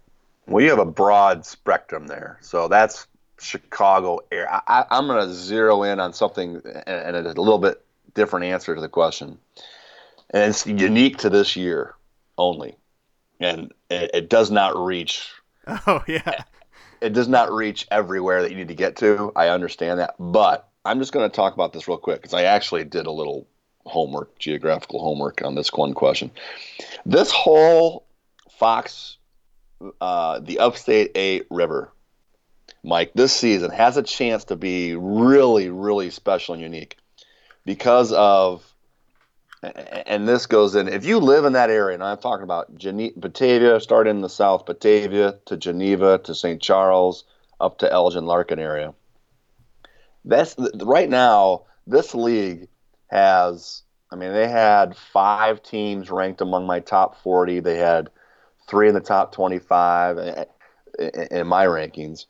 [0.49, 2.37] well, you have a broad spectrum there.
[2.41, 3.07] So that's
[3.39, 4.61] Chicago area.
[4.67, 7.83] I, am going to zero in on something and, a little bit
[8.13, 9.37] different answer to the question.
[10.31, 11.95] And it's unique to this year
[12.37, 12.77] only.
[13.39, 15.29] And it, it does not reach.
[15.85, 16.45] Oh, yeah.
[16.99, 19.31] It does not reach everywhere that you need to get to.
[19.35, 20.15] I understand that.
[20.17, 23.11] But I'm just going to talk about this real quick because I actually did a
[23.11, 23.47] little
[23.85, 26.31] homework, geographical homework on this one question.
[27.05, 28.07] This whole
[28.49, 29.18] Fox,
[30.01, 31.91] uh, the Upstate 8 River
[32.83, 36.97] Mike, this season has a chance to be really, really special and unique
[37.65, 38.65] because of,
[39.61, 43.79] and this goes in, if you live in that area, and I'm talking about Batavia,
[43.81, 46.61] starting in the south, Batavia to Geneva to St.
[46.61, 47.25] Charles,
[47.59, 48.93] up to Elgin Larkin area.
[50.23, 52.69] That's right now, this league
[53.07, 57.59] has, I mean, they had five teams ranked among my top 40.
[57.59, 58.09] They had
[58.69, 60.45] three in the top 25 eh,
[60.99, 62.25] eh, in my rankings.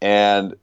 [0.00, 0.54] And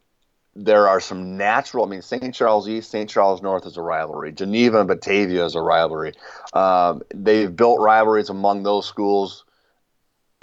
[0.54, 1.84] there are some natural.
[1.84, 2.34] I mean, St.
[2.34, 3.08] Charles East, St.
[3.08, 4.32] Charles North is a rivalry.
[4.32, 6.12] Geneva and Batavia is a rivalry.
[6.52, 9.44] Um, they've built rivalries among those schools,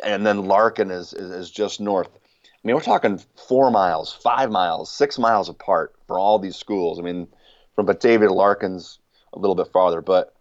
[0.03, 2.09] and then Larkin is, is, is just north.
[2.11, 6.99] I mean, we're talking four miles, five miles, six miles apart for all these schools.
[6.99, 7.27] I mean,
[7.75, 8.99] from Batavia to Larkin's
[9.33, 10.33] a little bit farther, but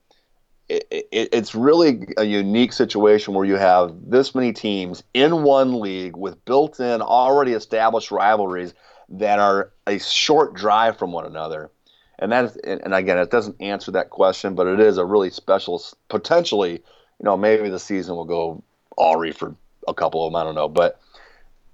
[0.69, 5.81] it, it, it's really a unique situation where you have this many teams in one
[5.81, 8.75] league with built-in, already established rivalries
[9.09, 11.71] that are a short drive from one another.
[12.19, 15.31] And that is, and again, it doesn't answer that question, but it is a really
[15.31, 18.63] special, potentially, you know, maybe the season will go
[18.99, 19.55] Alry for
[19.87, 21.01] a couple of them, I don't know, but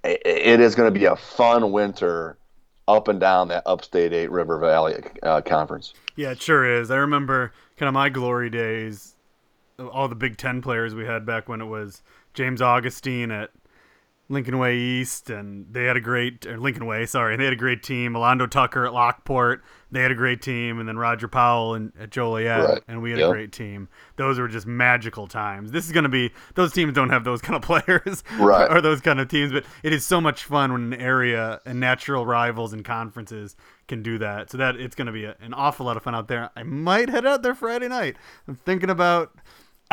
[0.05, 2.37] it, it is going to be a fun winter
[2.87, 5.95] up and down that upstate eight River Valley uh, conference.
[6.17, 6.91] Yeah, it sure is.
[6.91, 9.15] I remember kind of my glory days,
[9.79, 12.03] all the Big Ten players we had back when it was
[12.35, 13.51] James Augustine at
[14.31, 17.53] Lincoln Way East, and they had a great or Lincoln Way, sorry, and they had
[17.53, 18.15] a great team.
[18.15, 22.09] Alondo Tucker at Lockport, they had a great team, and then Roger Powell and at
[22.11, 22.83] Joliet, Right.
[22.89, 23.29] and we had Yep.
[23.29, 23.89] a great team.
[24.17, 25.73] Those were just magical times.
[25.73, 28.71] This is going to be those teams don't have those kind of players, Right.
[28.71, 31.79] or those kind of teams, but it is so much fun when an area and
[31.79, 33.57] natural rivals and conferences
[33.89, 34.51] can do that.
[34.51, 36.49] So that it's going to be a, an awful lot of fun out there.
[36.57, 38.17] I might head out there Friday night.
[38.49, 39.33] I'm thinking about.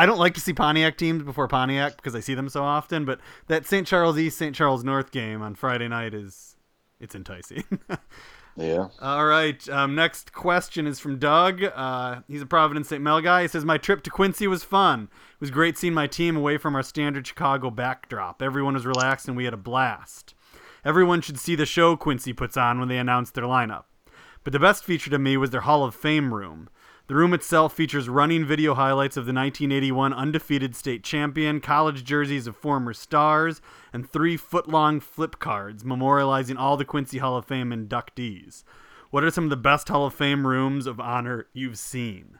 [0.02, 3.04] I don't like to see Pontiac teams before Pontiac because I see them so often,
[3.04, 3.86] but that St.
[3.86, 4.52] Charles East St.
[4.52, 6.56] Charles North game on Friday night is
[6.98, 7.64] it's enticing.
[8.54, 8.88] Yeah.
[9.00, 9.66] All right.
[9.70, 11.64] Um, next question is from Doug.
[11.64, 13.02] Uh, he's a Providence St.
[13.02, 13.40] Mel guy.
[13.40, 15.04] He says, My trip to Quincy was fun.
[15.04, 18.42] It was great seeing my team away from our standard Chicago backdrop.
[18.42, 20.34] Everyone was relaxed and we had a blast.
[20.84, 23.84] Everyone should see the show Quincy puts on when they announce their lineup.
[24.44, 26.68] But the best feature to me was their Hall of Fame room.
[27.12, 32.46] The room itself features running video highlights of the 1981 undefeated state champion, college jerseys
[32.46, 33.60] of former stars,
[33.92, 38.64] and three foot long flip cards memorializing all the Quincy Hall of Fame inductees.
[39.10, 42.38] What are some of the best Hall of Fame rooms of honor you've seen?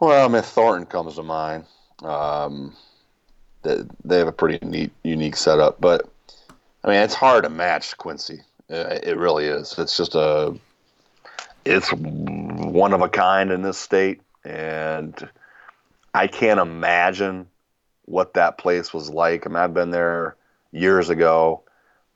[0.00, 1.66] Well, mean, Thornton comes to mind.
[2.02, 2.74] Um,
[3.62, 6.10] they, they have a pretty neat, unique setup, but
[6.82, 8.40] I mean, it's hard to match Quincy.
[8.68, 9.78] Uh, It really is.
[9.78, 10.58] It's just a,
[11.64, 15.28] it's one of a kind in this state, and
[16.12, 17.48] I can't imagine
[18.04, 19.46] what that place was like.
[19.46, 20.36] I mean, I've been there
[20.72, 21.62] years ago,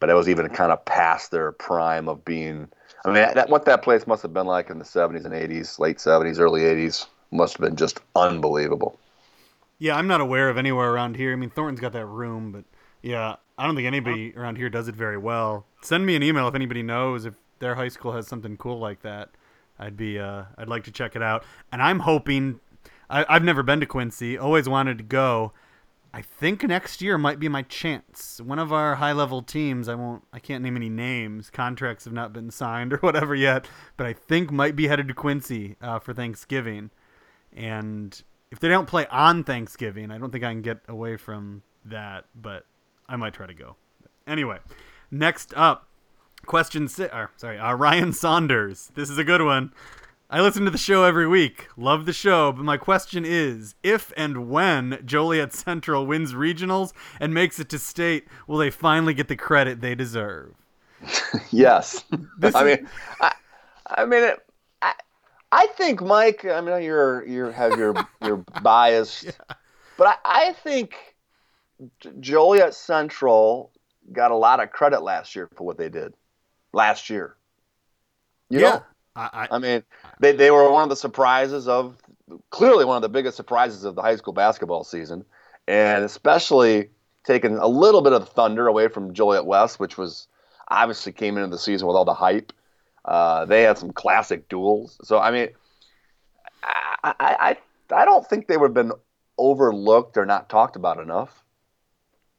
[0.01, 2.69] but it was even kind of past their prime of being.
[3.05, 5.79] I mean, that, what that place must have been like in the 70s and 80s,
[5.79, 8.99] late 70s, early 80s, must have been just unbelievable.
[9.79, 11.33] Yeah, I'm not aware of anywhere around here.
[11.33, 12.65] I mean, Thornton's got that room, but
[13.01, 15.65] yeah, I don't think anybody around here does it very well.
[15.83, 19.03] Send me an email if anybody knows if their high school has something cool like
[19.03, 19.31] that.
[19.79, 21.45] I'd be, uh, I'd like to check it out.
[21.73, 22.61] And I'm hoping,
[23.09, 25.53] I, I've never been to Quincy, always wanted to go.
[26.13, 28.41] I think next year might be my chance.
[28.43, 31.51] One of our high level teams, I won't, I can't name any names.
[31.51, 35.15] Contracts have not been signed or whatever yet, but I think might be headed to
[35.15, 36.91] Quincy uh, for Thanksgiving.
[37.53, 41.63] And if they don't play on Thanksgiving, I don't think I can get away from
[41.85, 42.65] that, but
[43.09, 43.77] I might try to go.
[44.27, 44.59] Anyway,
[45.11, 45.88] next up,
[46.47, 47.13] question six.
[47.15, 48.91] Or, sorry, uh, Ryan Saunders.
[48.95, 49.73] This is a good one.
[50.31, 51.69] I listen to the show every week.
[51.79, 57.33] Love the show, but my question is if and when Joliet Central wins regionals and
[57.33, 60.55] makes it to state, will they finally get the credit they deserve?
[61.51, 62.05] Yes,
[62.43, 62.89] I mean,
[63.21, 63.33] I,
[63.87, 64.39] I mean, it,
[64.83, 64.93] I,
[65.53, 66.45] I think Mike.
[66.45, 69.25] I mean, you're you have your your bias,
[69.97, 70.95] but I, I think
[72.21, 73.71] Joliet Central
[74.13, 76.13] got a lot of credit last year for what they did
[76.79, 77.37] last year.
[78.49, 78.71] You yeah.
[78.71, 78.83] know,
[79.17, 79.83] I, I, I mean,
[80.21, 81.97] they they were one of the surprises of
[82.51, 85.25] clearly one of the biggest surprises of the high school basketball season,
[85.67, 86.89] and especially
[87.25, 90.29] taking a little bit of thunder away from Joliet West, which was
[90.69, 92.53] obviously came into the season with all the hype.
[93.05, 95.49] Uh, they had some classic duels, so I mean,
[96.63, 97.57] I I I,
[97.91, 98.93] I don't think they would have been
[99.37, 101.45] overlooked or not talked about enough.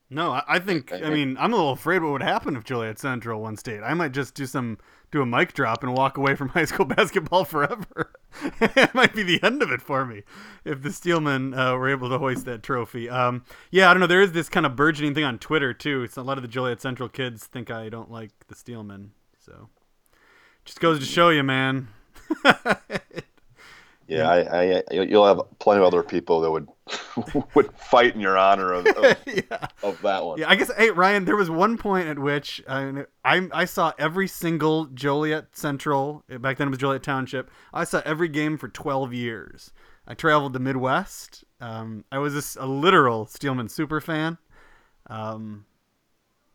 [0.10, 0.92] No, I, I think.
[0.92, 3.82] I mean, I'm a little afraid what would happen if Joliet Central won state.
[3.84, 4.80] I might just do some
[5.12, 8.12] do a mic drop and walk away from high school basketball forever.
[8.62, 10.24] it might be the end of it for me
[10.64, 13.10] if the Steelmen uh, were able to hoist that trophy.
[13.10, 14.08] Um, yeah, I don't know.
[14.08, 16.04] There is this kind of burgeoning thing on Twitter too.
[16.04, 19.70] It's a lot of the Joliet Central kids think I don't like the Steelmen, so
[20.66, 21.90] just goes to show you, man.
[24.10, 26.68] Yeah, I, I, you'll have plenty of other people that would
[27.56, 29.68] would fight in your honor of, of, yeah.
[29.84, 30.40] of that one.
[30.40, 30.72] Yeah, I guess.
[30.76, 35.56] Hey, Ryan, there was one point at which I, I I saw every single Joliet
[35.56, 36.24] Central.
[36.28, 37.52] Back then it was Joliet Township.
[37.74, 39.72] I saw every game for twelve years.
[40.08, 41.44] I traveled the Midwest.
[41.62, 44.40] Um, I was a literal Steelman super fan.
[45.08, 45.66] Um,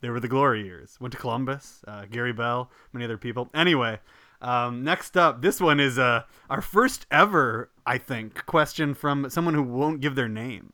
[0.00, 0.98] they were the glory years.
[1.00, 1.82] Went to Columbus.
[1.86, 3.48] Uh, Gary Bell, many other people.
[3.54, 4.00] Anyway,
[4.44, 9.54] um, next up, this one is uh, our first ever, I think, question from someone
[9.54, 10.72] who won't give their name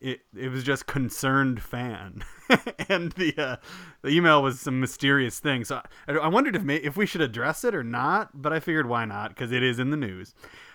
[0.00, 2.22] it it was just concerned fan,
[2.88, 3.56] and the uh,
[4.02, 5.64] the email was some mysterious thing.
[5.64, 8.60] So I, I wondered if may, if we should address it or not, but I
[8.60, 10.34] figured why not because it is in the news.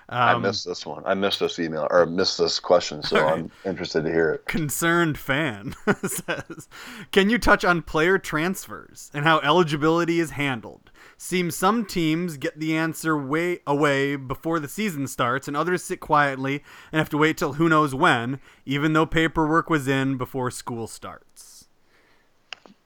[0.10, 1.04] I Um, missed this one.
[1.06, 4.46] I missed this email or missed this question, so I'm interested to hear it.
[4.48, 6.68] concerned fan says,
[7.12, 10.92] "Can you touch on player transfers and how eligibility is handled?
[11.18, 16.00] Seems some teams get the answer way away before the season starts, and others sit
[16.00, 20.52] quietly and have to wait till who knows when, even though paperwork was in before
[20.52, 21.68] school starts."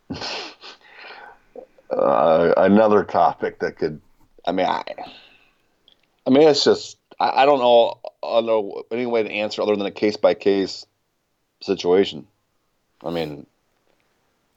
[1.90, 4.02] Uh, another topic that could,
[4.46, 4.84] I mean, I,
[6.26, 9.76] I mean, it's just I, I don't know, I know any way to answer other
[9.76, 10.86] than a case by case
[11.62, 12.28] situation.
[13.04, 13.46] I mean,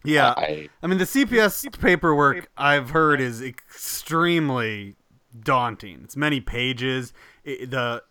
[0.05, 4.97] Yeah, I, I mean the CPS paperwork I've heard is extremely
[5.39, 6.01] daunting.
[6.05, 7.13] It's many pages.
[7.45, 8.03] It, the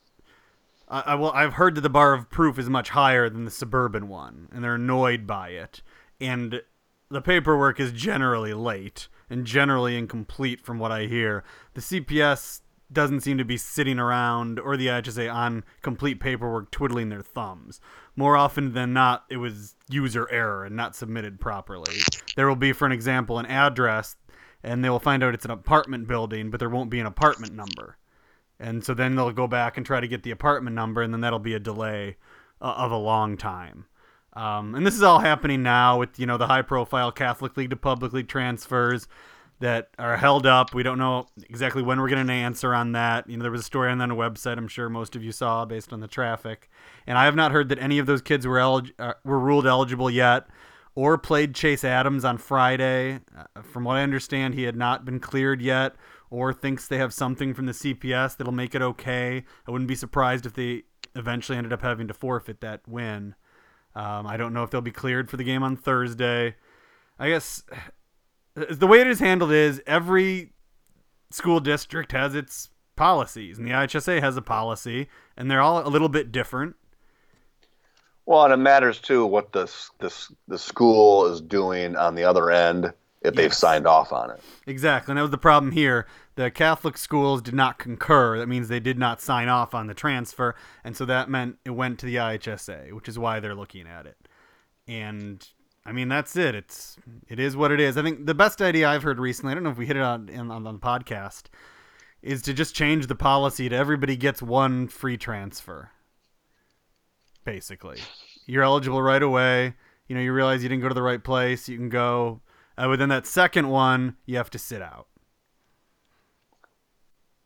[0.87, 3.51] I, I will I've heard that the bar of proof is much higher than the
[3.51, 5.81] suburban one, and they're annoyed by it.
[6.21, 6.61] And
[7.09, 11.43] the paperwork is generally late and generally incomplete, from what I hear.
[11.73, 17.09] The CPS doesn't seem to be sitting around or the IHSA on complete paperwork twiddling
[17.09, 17.79] their thumbs.
[18.15, 21.97] More often than not, it was user error and not submitted properly.
[22.35, 24.15] There will be, for an example, an address,
[24.63, 27.53] and they will find out it's an apartment building, but there won't be an apartment
[27.53, 27.97] number.
[28.59, 31.21] And so then they'll go back and try to get the apartment number, and then
[31.21, 32.17] that'll be a delay
[32.61, 33.85] uh, of a long time.
[34.33, 37.75] Um, and this is all happening now with you know the high-profile Catholic League to
[37.75, 39.07] publicly transfers
[39.59, 40.73] that are held up.
[40.73, 43.29] We don't know exactly when we're getting an answer on that.
[43.29, 45.65] You know, there was a story on that website I'm sure most of you saw
[45.65, 46.69] based on the traffic,
[47.05, 49.67] and I have not heard that any of those kids were elig- uh, were ruled
[49.67, 50.47] eligible yet,
[50.95, 53.19] or played Chase Adams on Friday.
[53.37, 55.95] Uh, from what I understand, he had not been cleared yet,
[56.29, 59.43] or thinks they have something from the CPS that'll make it okay.
[59.67, 60.83] I wouldn't be surprised if they
[61.15, 63.35] eventually ended up having to forfeit that win.
[63.95, 66.55] Um, I don't know if they'll be cleared for the game on Thursday.
[67.17, 67.63] I guess
[68.59, 70.51] Uh, the way it is handled is every
[71.31, 75.89] school district has its policies, and the IHSA has a policy, and they're all a
[75.89, 76.75] little bit different.
[78.25, 79.65] well, and it matters too what the
[79.99, 80.13] the
[80.47, 84.41] the school is doing on the other end if they've signed off on it.
[84.67, 86.07] Exactly, and that was the problem here.
[86.35, 88.37] The Catholic schools did not concur.
[88.37, 91.71] That means they did not sign off on the transfer, and so that meant it
[91.71, 94.17] went to the IHSA, which is why they're looking at it.
[94.87, 95.47] And
[95.89, 96.53] I mean, that's it.
[96.53, 96.97] It's
[97.27, 97.97] it is what it is.
[97.97, 99.51] I think the best idea I've heard recently.
[99.51, 101.45] I don't know if we hit it on in, on the podcast,
[102.21, 105.89] is to just change the policy to everybody gets one free transfer.
[107.43, 107.97] Basically,
[108.45, 109.73] you're eligible right away.
[110.07, 111.67] You know, you realize you didn't go to the right place.
[111.67, 112.41] You can go.
[112.77, 115.07] Uh, but then that second one, you have to sit out.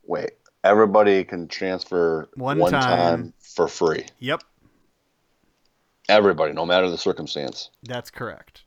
[0.06, 0.32] Wait,
[0.65, 2.82] everybody can transfer One one, time.
[2.82, 3.34] time.
[3.39, 4.06] for free.
[4.19, 4.43] Yep,
[6.09, 7.69] Everybody, no matter the circumstance.
[7.83, 8.63] that's correct.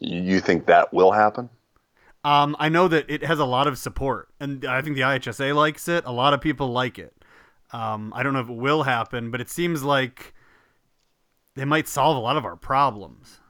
[0.00, 1.48] You think that will happen?
[2.24, 5.54] Um, I know that it has a lot of support, and I think the IHSA
[5.54, 6.04] likes it.
[6.04, 7.14] A lot of people like it.
[7.72, 10.34] Um, I don't know if it will happen, but it seems like
[11.54, 13.40] they might solve a lot of our problems.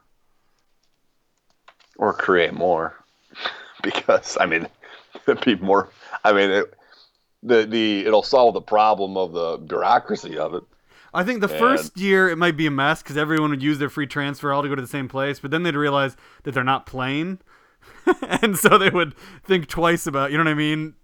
[1.98, 2.94] or create more
[3.83, 4.66] because i mean
[5.26, 5.90] it'd be more
[6.24, 6.74] i mean it,
[7.42, 10.62] the the it'll solve the problem of the bureaucracy of it
[11.18, 13.78] I think the And- first year it might be a mess because everyone would use
[13.78, 16.52] their free transfer all to go to the same place, but then they'd realize that
[16.52, 17.40] they're not playing,
[18.42, 20.31] and so they would think twice about.
[20.31, 20.94] You know what I mean?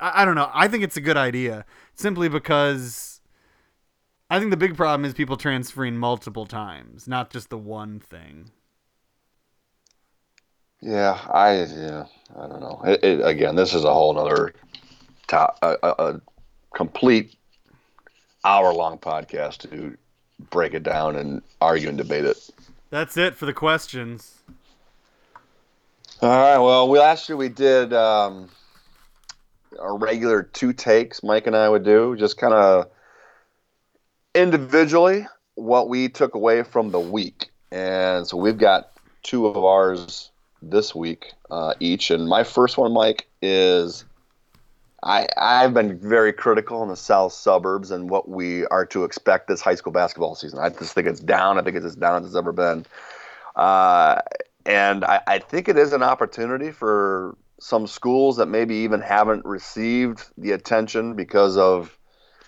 [0.00, 0.50] I, I don't know.
[0.54, 3.20] I think it's a good idea simply because
[4.30, 8.50] I think the big problem is people transferring multiple times, not just the one thing.
[10.82, 12.04] yeah i yeah
[12.38, 14.52] i don't know it, it, again this is a whole nother
[15.26, 16.20] top a, a, a
[16.74, 17.34] complete
[18.46, 19.96] hour long podcast to
[20.50, 22.38] break it down and argue and debate it
[22.90, 24.38] That's it for the questions.
[26.22, 28.48] all right well we last year we did um
[29.78, 32.86] our regular two takes mike and i would do just kind of
[34.34, 37.50] individually what we took away from the week.
[37.72, 38.90] And so we've got
[39.22, 40.30] two of ours
[40.62, 42.10] this week uh, each.
[42.10, 44.04] And my first one, Mike, is
[45.02, 49.46] I, I've been very critical in the south suburbs and what we are to expect
[49.46, 50.58] this high school basketball season.
[50.58, 51.58] I just think it's down.
[51.58, 52.86] I think it's as down as it's ever been.
[53.54, 54.20] Uh,
[54.64, 59.44] and I, I think it is an opportunity for some schools that maybe even haven't
[59.44, 61.96] received the attention because of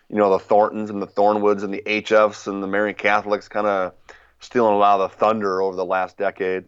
[0.08, 3.66] you know the Thorntons and the Thornwoods and the HFs and the Marian Catholics kind
[3.66, 3.92] of
[4.40, 6.64] stealing a lot of the thunder over the last decade.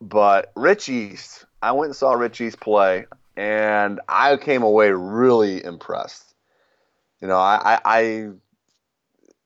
[0.00, 5.64] But Rich East, I went and saw Rich East play, and I came away really
[5.64, 6.34] impressed.
[7.20, 8.28] You know, I, I, I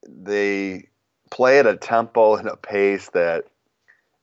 [0.09, 0.89] they
[1.31, 3.45] play at a tempo and a pace that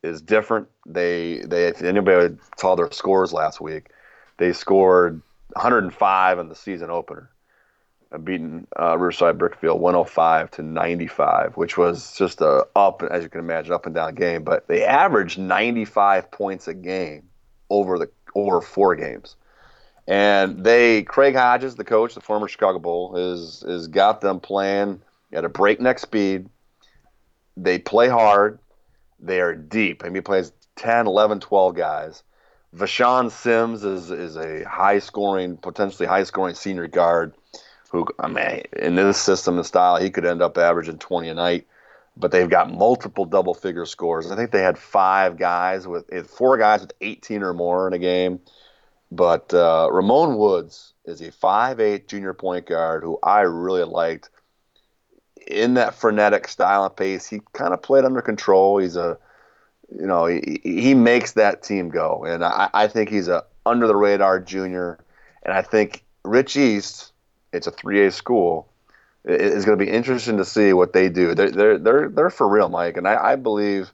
[0.04, 0.68] is different.
[0.86, 3.90] They they if anybody saw their scores last week,
[4.38, 5.22] they scored
[5.54, 7.30] 105 in the season opener
[8.24, 13.40] beating uh, Riverside Brookfield 105 to 95, which was just a up, as you can
[13.40, 14.44] imagine, up and down game.
[14.44, 17.24] But they averaged 95 points a game
[17.70, 19.36] over the over four games,
[20.08, 25.02] and they Craig Hodges, the coach, the former Chicago Bull, is is got them playing
[25.34, 26.50] at a breakneck speed.
[27.58, 28.60] They play hard.
[29.20, 30.04] They are deep.
[30.04, 32.24] I mean, he plays 10, 11, 12 guys.
[32.76, 37.34] Vashawn Sims is is a high scoring, potentially high scoring senior guard
[37.90, 41.34] who I mean in this system and style he could end up averaging 20 a
[41.34, 41.66] night.
[42.18, 44.32] but they've got multiple double figure scores.
[44.32, 48.00] I think they had five guys with four guys with 18 or more in a
[48.00, 48.40] game.
[49.12, 54.30] But uh, Ramon Woods is a five-eight junior point guard who I really liked
[55.48, 57.28] in that frenetic style and pace.
[57.28, 58.80] He kind of played under control.
[58.80, 59.18] He's a,
[59.92, 62.26] you know, he, he makes that team go.
[62.26, 65.00] And I, I think he's a under the radar junior.
[65.44, 67.12] And I think Rich East,
[67.54, 68.68] it's a 3A school,
[69.24, 71.36] is going to be interesting to see what they do.
[71.36, 72.98] They're, they're, they're, they're for real, Mike.
[72.98, 73.92] And I, I believe,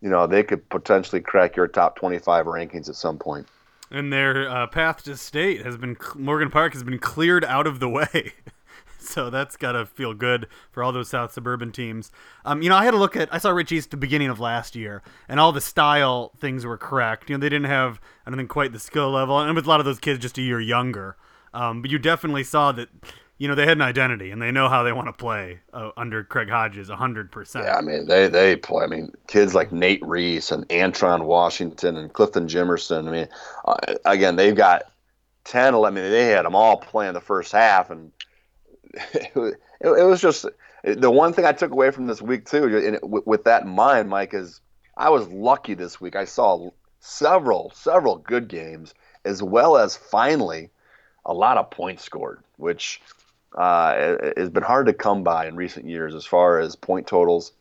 [0.00, 3.46] you know, they could potentially crack your top 25 rankings at some point
[3.92, 7.78] and their uh, path to state has been Morgan Park has been cleared out of
[7.78, 8.32] the way.
[8.98, 12.10] so that's got to feel good for all those South suburban teams.
[12.44, 14.40] Um, you know, I had a look at I saw Rich East the beginning of
[14.40, 17.28] last year, and all the style things were correct.
[17.28, 19.68] You know, they didn't have I don't think quite the skill level, and with a
[19.68, 21.16] lot of those kids just a year younger.
[21.54, 22.88] Um, but you definitely saw that
[23.42, 25.90] you know they had an identity and they know how they want to play uh,
[25.96, 27.64] under Craig Hodges hundred percent.
[27.64, 28.84] Yeah, I mean they they play.
[28.84, 33.08] I mean kids like Nate Reese and Antron Washington and Clifton Jimerson.
[33.08, 33.28] I mean,
[33.64, 34.84] uh, again they've got
[35.42, 35.98] 10, 11.
[35.98, 38.12] I mean, they had them all playing the first half, and
[38.94, 40.46] it, it, it was just
[40.84, 42.64] the one thing I took away from this week too.
[42.64, 44.60] And it, with, with that in mind, Mike, is
[44.96, 46.14] I was lucky this week.
[46.14, 46.70] I saw
[47.00, 50.70] several several good games as well as finally
[51.24, 53.00] a lot of points scored, which
[53.56, 57.52] uh, has been hard to come by in recent years as far as point totals.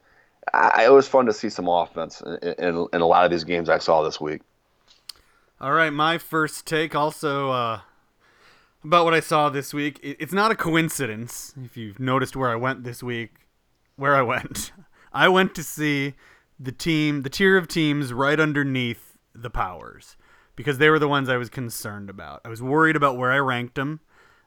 [0.54, 3.44] I, it was fun to see some offense in, in, in, a lot of these
[3.44, 4.42] games I saw this week.
[5.60, 7.82] All right, my first take also uh,
[8.84, 10.00] about what I saw this week.
[10.02, 13.32] It, it's not a coincidence if you've noticed where I went this week.
[13.98, 14.72] Where I went,
[15.14, 16.16] I went to see
[16.60, 20.16] the team, the tier of teams right underneath the Powers,
[20.56, 22.42] because they were the ones I was concerned about.
[22.44, 24.00] I was worried about where I ranked them.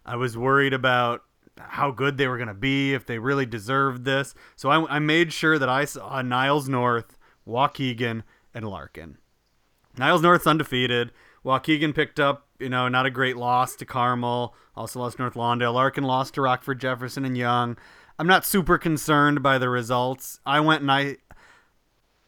[0.05, 1.23] I was worried about
[1.59, 4.35] how good they were going to be, if they really deserved this.
[4.57, 9.19] So I, I made sure that I saw uh, Niles North, Waukegan, and Larkin.
[9.97, 11.13] Niles North's undefeated.
[11.45, 14.55] Waukegan picked up, you know, not a great loss to Carmel.
[14.77, 15.75] Also lost North Lawndale.
[15.75, 17.77] Larkin lost to Rockford Jefferson and Young.
[18.19, 20.41] I'm not super concerned by the results.
[20.47, 21.17] I went and I,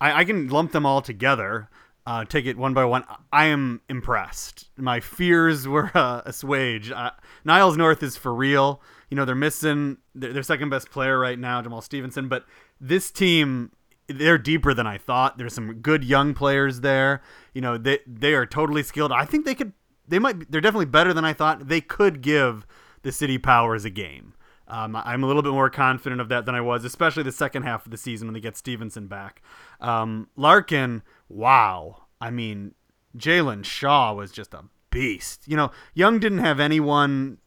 [0.00, 1.68] I, I can lump them all together.
[2.06, 3.04] Uh, take it one by one.
[3.32, 4.68] I am impressed.
[4.76, 6.92] My fears were uh, assuaged.
[6.92, 7.10] Uh,
[7.44, 8.80] Niles North is for real
[9.10, 12.28] you know they're missing their, their second best player right now, Jamal Stevenson.
[12.28, 12.44] But
[12.80, 13.72] this team,
[14.08, 15.38] they're deeper than I thought.
[15.38, 17.22] There's some good young players there.
[17.54, 19.12] You know they they are totally skilled.
[19.12, 19.72] I think they could.
[20.08, 20.50] They might.
[20.50, 21.68] They're definitely better than I thought.
[21.68, 22.66] They could give
[23.02, 24.34] the City Powers a game.
[24.68, 27.62] Um, I'm a little bit more confident of that than I was, especially the second
[27.62, 29.40] half of the season when they get Stevenson back.
[29.80, 32.04] Um, Larkin, wow.
[32.20, 32.74] I mean,
[33.16, 35.42] Jalen Shaw was just a beast.
[35.46, 37.38] You know, Young didn't have anyone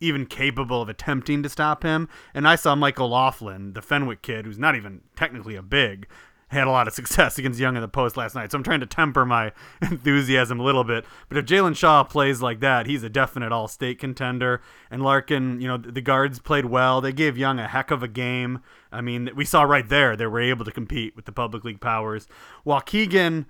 [0.00, 2.08] even capable of attempting to stop him.
[2.34, 6.08] And I saw Michael Laughlin, the Fenwick kid, who's not even technically a big,
[6.52, 8.52] had a lot of success against Young in the post last night.
[8.52, 11.04] So I'm trying to temper my enthusiasm a little bit.
[11.28, 14.60] But if Jalen Shaw plays like that, he's a definite all state contender.
[14.90, 17.00] And Larkin, you know, the guards played well.
[17.00, 18.60] They gave Young a heck of a game.
[18.90, 21.80] I mean, we saw right there they were able to compete with the public league
[21.80, 22.26] powers.
[22.66, 23.46] Waukegan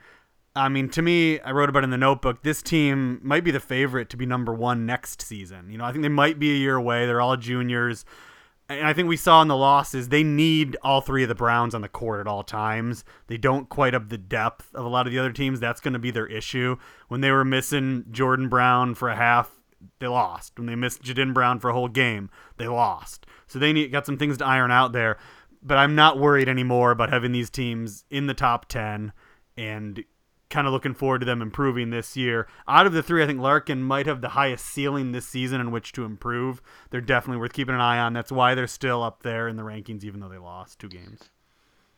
[0.54, 2.42] I mean, to me, I wrote about in the notebook.
[2.42, 5.70] This team might be the favorite to be number one next season.
[5.70, 7.06] You know, I think they might be a year away.
[7.06, 8.04] They're all juniors,
[8.72, 11.74] and I think we saw in the losses they need all three of the Browns
[11.74, 13.04] on the court at all times.
[13.26, 15.60] They don't quite have the depth of a lot of the other teams.
[15.60, 16.76] That's going to be their issue.
[17.08, 19.50] When they were missing Jordan Brown for a half,
[19.98, 20.58] they lost.
[20.58, 23.26] When they missed Jadin Brown for a whole game, they lost.
[23.46, 25.18] So they need got some things to iron out there.
[25.62, 29.12] But I'm not worried anymore about having these teams in the top ten
[29.56, 30.04] and
[30.52, 32.46] kind of looking forward to them improving this year.
[32.68, 35.72] Out of the three, I think Larkin might have the highest ceiling this season in
[35.72, 36.62] which to improve.
[36.90, 38.12] They're definitely worth keeping an eye on.
[38.12, 41.30] That's why they're still up there in the rankings, even though they lost two games.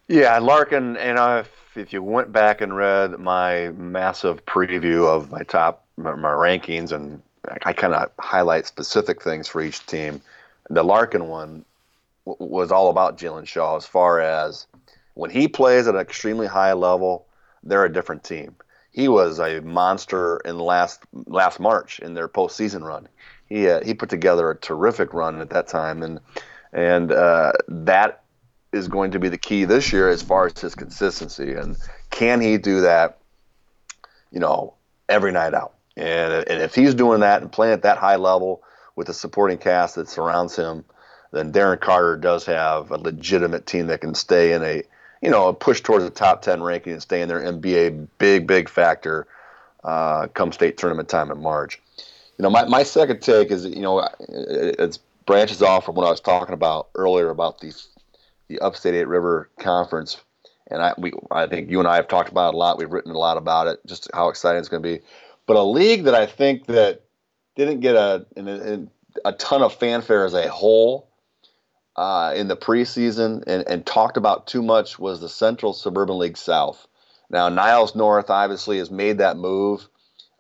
[0.07, 5.42] Yeah, Larkin, and if, if you went back and read my massive preview of my
[5.42, 7.22] top my, my rankings, and
[7.64, 10.20] I kind of highlight specific things for each team,
[10.70, 11.64] the Larkin one
[12.26, 14.66] w- was all about Jalen Shaw as far as
[15.14, 17.26] when he plays at an extremely high level
[17.64, 18.56] they're a different team.
[18.90, 23.08] He was a monster in last last March in their postseason run.
[23.48, 26.20] He uh, he put together a terrific run at that time, and
[26.72, 28.22] and uh, that
[28.72, 31.54] is going to be the key this year as far as his consistency.
[31.54, 31.76] And
[32.10, 33.18] can he do that?
[34.30, 34.74] You know,
[35.08, 35.74] every night out.
[35.96, 38.62] And and if he's doing that and playing at that high level
[38.96, 40.84] with the supporting cast that surrounds him,
[41.32, 44.82] then Darren Carter does have a legitimate team that can stay in a
[45.25, 47.77] you know, a push towards the top 10 ranking and stay in there and be
[47.77, 49.27] a big, big factor
[49.83, 51.81] uh, come state tournament time in March.
[52.39, 56.11] You know, my, my second take is, you know, it branches off from what I
[56.11, 57.89] was talking about earlier about these
[58.49, 60.20] the Upstate Eight River Conference,
[60.70, 62.77] and I we I think you and I have talked about it a lot.
[62.77, 65.03] We've written a lot about it, just how exciting it's going to be.
[65.47, 67.01] But a league that I think that
[67.57, 68.87] didn't get a a,
[69.25, 71.09] a ton of fanfare as a whole
[71.97, 76.36] uh, in the preseason and, and talked about too much was the Central Suburban League
[76.36, 76.86] South.
[77.30, 79.88] Now Niles North obviously has made that move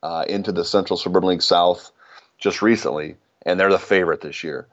[0.02, 1.90] uh, into the Central Suburban League South
[2.38, 4.66] just recently, and they're the favorite this year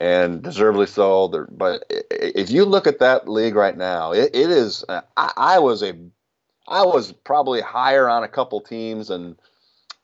[0.00, 1.46] and deservedly so.
[1.50, 4.84] But if you look at that league right now, it, it is.
[4.88, 5.94] I, I, was a,
[6.68, 9.36] I was probably higher on a couple teams and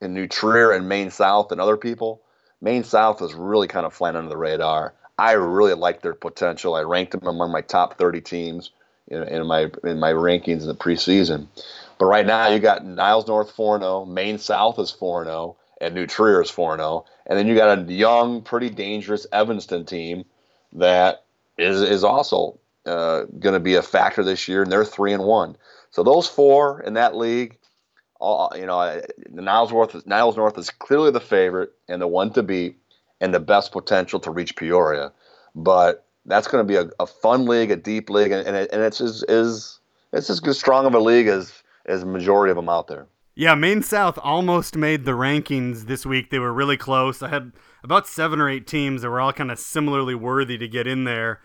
[0.01, 2.23] in New Trier and Maine South than other people.
[2.61, 4.95] Maine South was really kind of flying under the radar.
[5.19, 6.75] I really liked their potential.
[6.75, 8.71] I ranked them among my top 30 teams
[9.09, 11.47] in, in my in my rankings in the preseason.
[11.99, 15.95] But right now, you got Niles North 4 0, Maine South is 4 0, and
[15.95, 17.05] New Trier is 4 0.
[17.27, 20.25] And then you got a young, pretty dangerous Evanston team
[20.73, 21.25] that
[21.59, 25.25] is, is also uh, going to be a factor this year, and they're 3 and
[25.25, 25.57] 1.
[25.93, 27.59] So those four in that league,
[28.19, 29.01] all, you know,
[29.31, 32.79] Niles North, Niles North is clearly the favorite and the one to beat
[33.23, 35.13] and the best potential to reach Peoria.
[35.55, 38.71] But that's going to be a, a, fun league, a deep league, and, and, it,
[38.73, 39.79] and it's as, is
[40.13, 43.07] it's as strong of a league as as majority of them out there.
[43.35, 46.31] Yeah, Maine South almost made the rankings this week.
[46.31, 47.23] They were really close.
[47.23, 47.53] I had
[47.83, 51.05] about seven or eight teams that were all kind of similarly worthy to get in
[51.05, 51.41] there,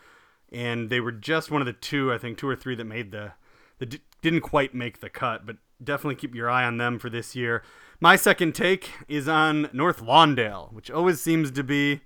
[0.52, 3.12] and they were just one of the two, I think, two or three that made
[3.12, 3.32] the
[3.78, 5.46] that didn't quite make the cut.
[5.46, 7.62] But definitely keep your eye on them for this year.
[8.00, 12.02] My second take is on North Lawndale, which always seems to be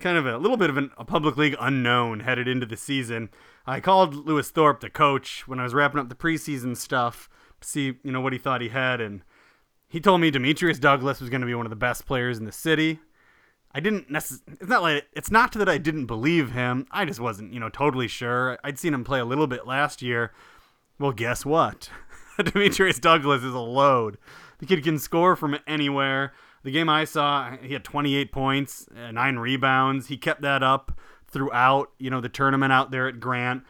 [0.00, 3.30] kind of a little bit of an, a public league unknown headed into the season.
[3.64, 7.28] I called Lewis Thorpe, the coach, when I was wrapping up the preseason stuff
[7.60, 9.22] to see you know what he thought he had, and
[9.88, 12.44] he told me Demetrius Douglas was going to be one of the best players in
[12.44, 12.98] the city.
[13.72, 14.56] I didn't necessarily.
[14.60, 16.88] It's not like it's not that I didn't believe him.
[16.90, 18.58] I just wasn't you know totally sure.
[18.64, 20.32] I'd seen him play a little bit last year.
[20.98, 21.90] Well, guess what?
[22.44, 24.18] Demetrius Douglas is a load.
[24.58, 26.32] The kid can score from anywhere.
[26.64, 30.08] The game I saw, he had 28 points, uh, nine rebounds.
[30.08, 30.98] He kept that up
[31.28, 33.62] throughout, you know, the tournament out there at Grant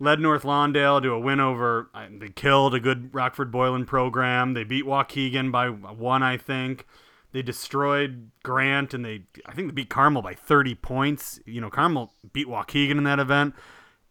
[0.00, 1.90] led North Lawndale to a win over.
[2.10, 4.54] They killed a good Rockford Boylan program.
[4.54, 6.86] They beat Waukegan by one, I think.
[7.32, 11.40] They destroyed Grant, and they I think they beat Carmel by 30 points.
[11.44, 13.54] You know, Carmel beat Waukegan in that event.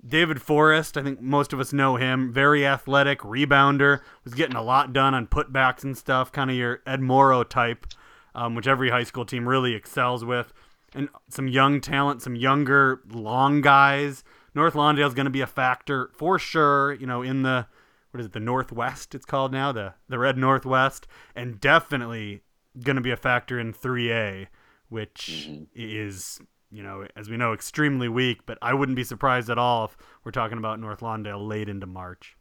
[0.06, 2.32] David Forrest, I think most of us know him.
[2.32, 6.32] Very athletic, rebounder, was getting a lot done on putbacks and stuff.
[6.32, 7.88] Kind of your Ed Morrow type,
[8.36, 10.54] um, which every high school team really excels with.
[10.94, 14.24] And some young talent, some younger, long guys
[14.58, 16.94] North Lawndale is going to be a factor for sure.
[16.94, 17.68] You know, in the
[18.10, 19.14] what is it, the Northwest?
[19.14, 22.42] It's called now the the Red Northwest, and definitely
[22.84, 24.48] going to be a factor in 3A,
[24.90, 25.64] which mm-hmm.
[25.76, 26.42] is
[26.72, 28.46] you know as we know extremely weak.
[28.46, 31.88] But I wouldn't be surprised at all if we're talking about North Lawndale late into
[31.88, 32.36] March.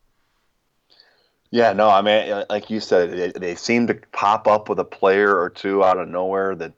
[1.50, 4.84] Yeah, no, I mean, like you said, they, they seem to pop up with a
[4.84, 6.72] player or two out of nowhere that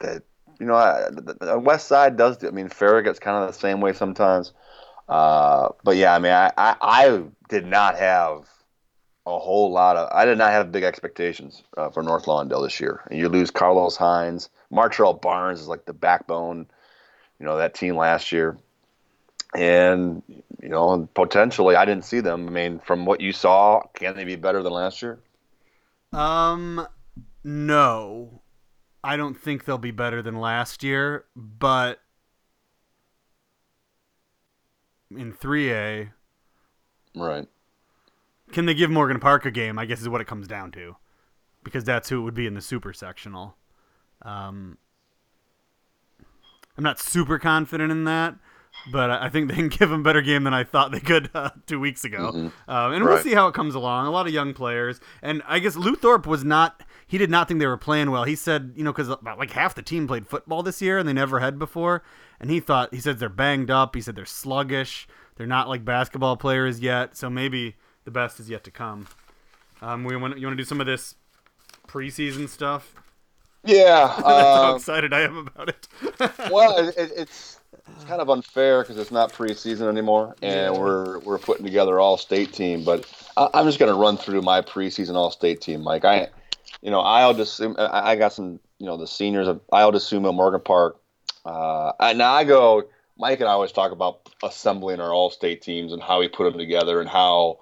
[0.00, 0.22] that
[0.58, 2.42] you know, the West Side does.
[2.44, 4.52] I mean, Farragut's kind of the same way sometimes.
[5.08, 8.46] Uh, but yeah, I mean, I, I, I, did not have
[9.28, 10.08] a whole lot of.
[10.12, 13.02] I did not have big expectations uh, for North Lawndale this year.
[13.10, 16.66] And you lose Carlos Hines, Martrell Barnes is like the backbone.
[17.38, 18.56] You know that team last year,
[19.54, 20.22] and
[20.60, 22.48] you know potentially I didn't see them.
[22.48, 25.20] I mean, from what you saw, can they be better than last year?
[26.12, 26.86] Um,
[27.44, 28.42] no.
[29.04, 32.00] I don't think they'll be better than last year, but
[35.10, 36.10] in 3A,
[37.14, 37.46] right?
[38.52, 39.78] Can they give Morgan Park a game?
[39.78, 40.96] I guess is what it comes down to,
[41.64, 43.56] because that's who it would be in the super sectional.
[44.22, 44.78] Um,
[46.76, 48.36] I'm not super confident in that,
[48.92, 51.30] but I think they can give them a better game than I thought they could
[51.34, 52.32] uh, two weeks ago.
[52.32, 52.70] Mm-hmm.
[52.70, 53.14] Uh, and right.
[53.14, 54.06] we'll see how it comes along.
[54.06, 57.48] A lot of young players, and I guess Lou Thorpe was not he did not
[57.48, 58.24] think they were playing well.
[58.24, 61.14] He said, you know, because like half the team played football this year and they
[61.14, 62.02] never had before,
[62.38, 63.94] and he thought he said they're banged up.
[63.94, 65.08] He said they're sluggish.
[65.36, 67.16] They're not like basketball players yet.
[67.16, 67.76] So maybe
[68.08, 69.06] the best is yet to come.
[69.82, 71.14] Um, we want you want to do some of this
[71.86, 72.94] preseason stuff.
[73.64, 75.88] Yeah, that's uh, how excited I am about it.
[76.50, 77.60] well, it, it, it's
[77.94, 80.80] it's kind of unfair because it's not preseason anymore, and yeah.
[80.80, 82.82] we're we're putting together all state team.
[82.82, 83.04] But
[83.36, 86.06] I, am just going to run through my preseason all state team, Mike.
[86.06, 86.28] I
[86.80, 90.62] you know, I'll just I got some, you know, the seniors of I'll assume Morgan
[90.62, 90.98] Park.
[91.44, 92.84] Uh, and now I go.
[93.20, 96.56] Mike and I always talk about assembling our all-state teams and how we put them
[96.56, 97.58] together and how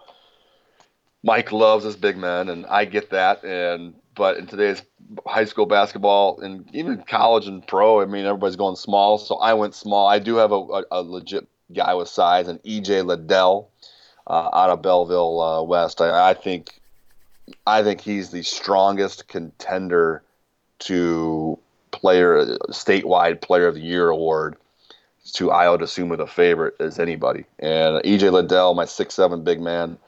[1.27, 3.45] Mike loves his big men, and I get that.
[3.45, 4.81] And but in today's
[5.27, 9.19] high school basketball and even college and pro, I mean everybody's going small.
[9.19, 10.07] So I went small.
[10.07, 13.69] I do have a, a, a legit guy with size, and EJ Liddell
[14.29, 16.01] uh, out of Belleville uh, West.
[16.01, 16.81] I, I think
[17.67, 20.23] I think he's the strongest contender
[20.79, 21.59] to
[21.91, 24.55] player statewide player of the year award
[25.33, 27.47] to Ayo Dosunmu the favorite as anybody.
[27.59, 29.99] And EJ Liddell, my six seven big man.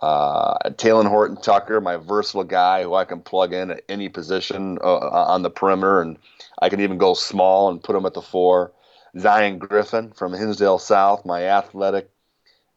[0.00, 4.78] Uh, Talen Horton Tucker, my versatile guy who I can plug in at any position
[4.82, 6.18] uh, on the perimeter, and
[6.60, 8.72] I can even go small and put him at the four.
[9.18, 12.10] Zion Griffin from Hinsdale South, my athletic.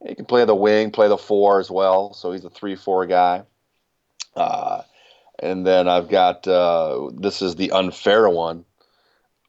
[0.06, 3.44] He can play the wing, play the four as well, so he's a three-four guy.
[4.36, 4.82] Uh,
[5.38, 8.66] and then I've got uh, this is the unfair one,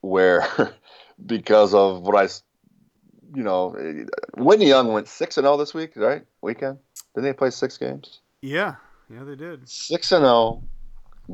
[0.00, 0.46] where
[1.26, 2.28] because of what I,
[3.34, 3.74] you know,
[4.36, 6.24] Whitney Young went six and zero this week, right?
[6.40, 6.78] Weekend.
[7.14, 8.20] Didn't they play six games?
[8.40, 8.76] Yeah,
[9.10, 9.68] yeah, they did.
[9.68, 10.62] Six and zero,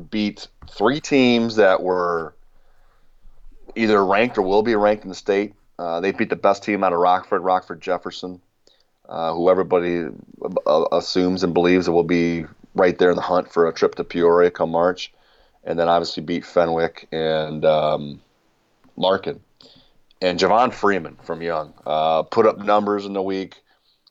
[0.09, 2.35] beat three teams that were
[3.75, 5.53] either ranked or will be ranked in the state.
[5.77, 8.41] Uh, they beat the best team out of Rockford, Rockford Jefferson,
[9.07, 10.05] uh, who everybody
[10.65, 12.45] uh, assumes and believes will be
[12.75, 15.13] right there in the hunt for a trip to Peoria come March,
[15.63, 18.21] and then obviously beat Fenwick and um,
[18.97, 19.39] Larkin.
[20.21, 23.55] And Javon Freeman from Young uh, put up numbers in the week.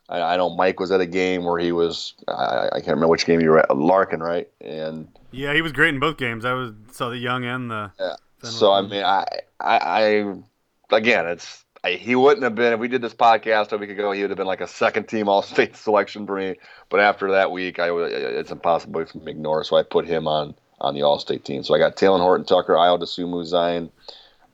[0.09, 2.15] I, I, know Mike was at a game where he was.
[2.27, 3.77] I, I, can't remember which game you were at.
[3.77, 4.49] Larkin, right?
[4.61, 6.47] And yeah, he was great in both games.
[6.47, 7.93] I was saw the Young and the.
[8.01, 8.17] Yeah.
[8.43, 9.27] So I mean, I,
[9.61, 13.77] I, I again, it's I, he wouldn't have been if we did this podcast a
[13.77, 14.13] week ago.
[14.13, 16.57] He would have been like a second team All State selection for me.
[16.89, 19.65] But after that week, I it's impossible for me to ignore.
[19.65, 21.63] So I put him on on the All State team.
[21.63, 23.91] So I got Talen Horton Tucker, Ayo Dosunmu, Zion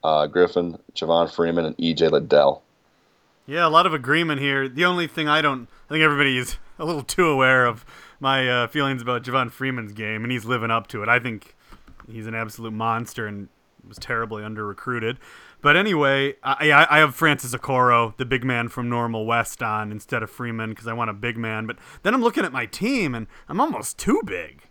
[0.05, 2.63] uh, Griffin, Javon Freeman, and EJ Liddell.
[3.47, 4.69] Yeah, a lot of agreement here.
[4.69, 7.85] The only thing I don't, I think everybody is a little too aware of
[8.21, 11.09] my uh, feelings about Javon Freeman's game, and he's living up to it.
[11.09, 11.57] I think
[12.09, 13.49] he's an absolute monster and
[13.87, 15.19] was terribly under recruited.
[15.61, 20.23] But anyway, I, I have Francis Okoro, the big man from Normal West, on instead
[20.23, 21.67] of Freeman because I want a big man.
[21.67, 24.63] But then I'm looking at my team and I'm almost too big.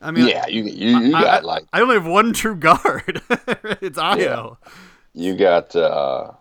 [0.00, 2.54] I mean, yeah, you you, you I, got I, like I only have one true
[2.56, 3.22] guard.
[3.80, 4.18] it's Ayo.
[4.18, 4.70] Yeah.
[5.14, 6.32] You got, uh,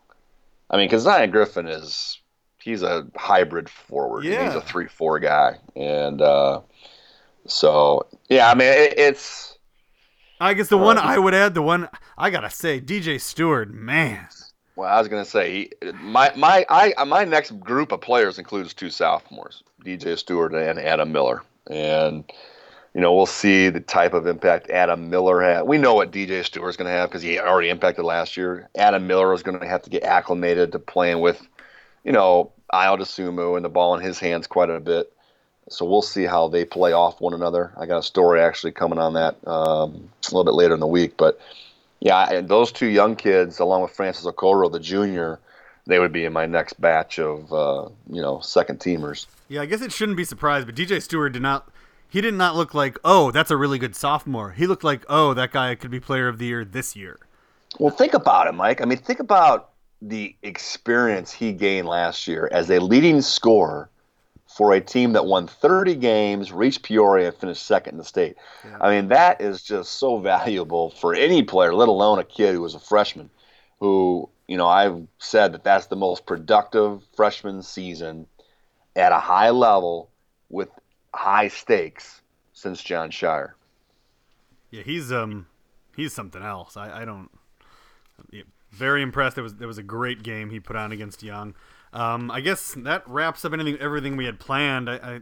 [0.69, 2.19] I mean, because Zion Griffin is
[2.61, 4.25] he's a hybrid forward.
[4.25, 4.45] Yeah.
[4.45, 6.61] he's a three-four guy, and uh,
[7.47, 9.57] so yeah, I mean, it, it's.
[10.41, 11.87] I guess the uh, one I would add, the one
[12.17, 14.27] I gotta say, DJ Stewart, man.
[14.75, 18.89] Well, I was gonna say my my I my next group of players includes two
[18.89, 22.29] sophomores, DJ Stewart and Adam Miller, and
[22.95, 25.63] you know, we'll see the type of impact Adam Miller had.
[25.63, 28.69] We know what DJ Stewart is going to have because he already impacted last year.
[28.77, 31.45] Adam Miller is going to have to get acclimated to playing with,
[32.05, 35.11] you know, Ayo Dosunmu and the ball in his hands quite a bit.
[35.67, 37.73] So we'll see how they play off one another.
[37.77, 40.87] I got a story actually coming on that um, a little bit later in the
[40.87, 41.17] week.
[41.17, 41.37] But
[41.99, 45.39] yeah, those two young kids, along with Francis Okoro, the junior,
[45.85, 49.25] they would be in my next batch of uh, you know second teamers.
[49.49, 51.67] Yeah, I guess it shouldn't be surprised, but DJ Stewart did not
[52.15, 54.51] he did not look like, oh, that's a really good sophomore.
[54.51, 57.19] He looked like, oh, that guy could be player of the year this year.
[57.77, 58.79] Well, think about it, Mike.
[58.79, 63.89] I mean, think about the experience he gained last year as a leading scorer
[64.47, 68.37] for a team that won 30 games, reached Peoria, and finished second in the state.
[68.63, 68.77] Yeah.
[68.79, 72.61] I mean, that is just so valuable for any player, let alone a kid who
[72.61, 73.29] was a freshman
[73.81, 78.25] who, you know, I've said that that's the most productive freshman season
[78.95, 80.09] at a high level
[80.47, 80.69] with
[81.15, 82.21] high stakes
[82.53, 83.51] since Jon Scheyer.
[84.71, 85.47] Yeah, he's um
[85.95, 86.77] he's something else.
[86.77, 87.29] I, I don't
[88.75, 89.37] very impressed.
[89.37, 91.55] It was it was a great game he put on against Young.
[91.93, 94.89] Um, I guess that wraps up anything everything we had planned.
[94.89, 95.19] I, I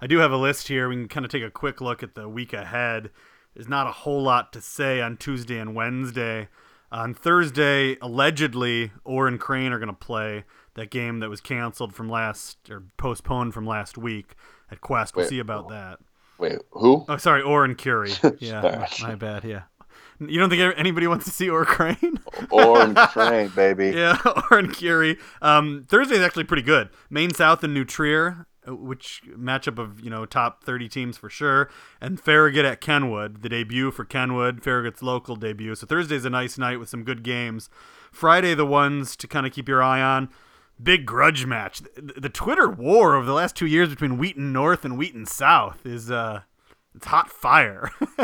[0.00, 0.88] I do have a list here.
[0.88, 3.10] We can kind of take a quick look at the week ahead.
[3.54, 6.48] There's not a whole lot to say on Tuesday and Wednesday.
[6.90, 10.44] On Thursday, allegedly, Orr and Crane are going to play
[10.74, 14.34] that game that was canceled from last or postponed from last week
[14.72, 15.14] at Quest.
[15.14, 15.98] We'll wait, see about that.
[16.38, 17.04] Wait, who?
[17.08, 18.12] Oh, sorry, Oren Curie.
[18.40, 19.44] Yeah, my bad.
[19.44, 19.62] Yeah.
[20.18, 22.18] You don't think anybody wants to see Orr Crane?
[22.50, 23.90] Oren Crane, baby.
[23.90, 24.18] Yeah,
[24.50, 25.18] Oren Curie.
[25.40, 26.90] Um, Thursday is actually pretty good.
[27.10, 31.28] Maine South and New Trier, uh, which matchup of you know top thirty teams for
[31.28, 31.70] sure,
[32.00, 35.74] and Farragut at Kenwood, the debut for Kenwood, Farragut's local debut.
[35.74, 37.68] So Thursday's a nice night with some good games.
[38.12, 40.28] Friday, the ones to kind of keep your eye on
[40.82, 41.80] big grudge match.
[41.96, 45.84] The, the, Twitter war over the last two years between Wheaton North and Wheaton South
[45.86, 46.42] is uh,
[46.94, 47.90] it's hot fire.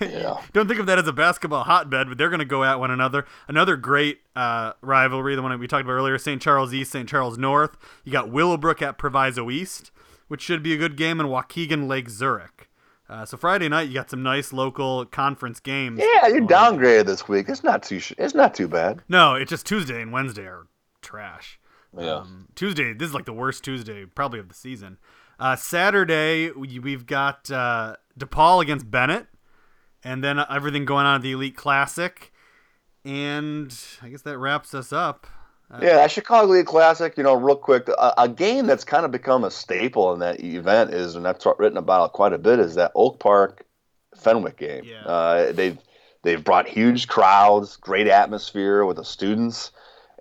[0.00, 0.40] yeah.
[0.52, 2.90] Don't think of that as a basketball hotbed, but they're going to go at one
[2.90, 3.26] another.
[3.46, 6.40] Another great uh, rivalry, the one we talked about earlier: St.
[6.42, 7.08] Charles East, St.
[7.08, 7.76] Charles North.
[8.04, 9.90] You got Willowbrook at Proviso East,
[10.28, 12.68] which should be a good game, and Waukegan Lake Zurich.
[13.08, 16.00] Uh, so Friday night, you got some nice local conference games.
[16.00, 17.48] Yeah, you're downgraded this week.
[17.48, 18.00] It's not too.
[18.00, 19.02] Sh- it's not too bad.
[19.08, 20.66] No, it's just Tuesday and Wednesday are
[21.02, 21.60] trash.
[21.98, 22.16] Yeah.
[22.16, 24.98] Um, Tuesday, this is like the worst Tuesday probably of the season.
[25.38, 29.26] Uh, Saturday, we, we've got uh, DePaul against Benet,
[30.02, 32.32] and then everything going on at the Elite Classic.
[33.04, 35.26] And I guess that wraps us up.
[35.70, 39.04] Uh, Yeah, that Chicago Elite Classic, you know, real quick, a, a game that's kind
[39.04, 42.32] of become a staple in that event is, and I've t- written about it quite
[42.32, 43.64] a bit, is that Oak Park
[44.16, 44.84] Fenwick game.
[44.84, 45.02] Yeah.
[45.04, 45.78] Uh, they've
[46.22, 49.72] they've brought huge crowds, great atmosphere with the students,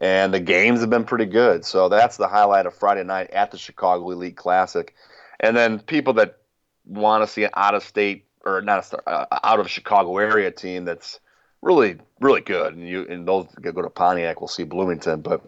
[0.04, 1.64] and the games have been pretty good.
[1.64, 4.94] So that's the highlight of Friday night at the Chicago Elite Classic.
[5.40, 6.40] And then people that
[6.86, 10.52] want to see an out of state or not a, uh, out of Chicago area
[10.52, 11.22] team that's
[11.62, 15.42] really really good, and you and those go to Pontiac we'll see Bloomington, but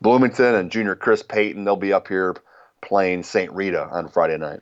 [0.00, 2.34] Bloomington and junior Chris Payton they'll be up here
[2.82, 3.52] playing St.
[3.52, 4.60] Rita on Friday night.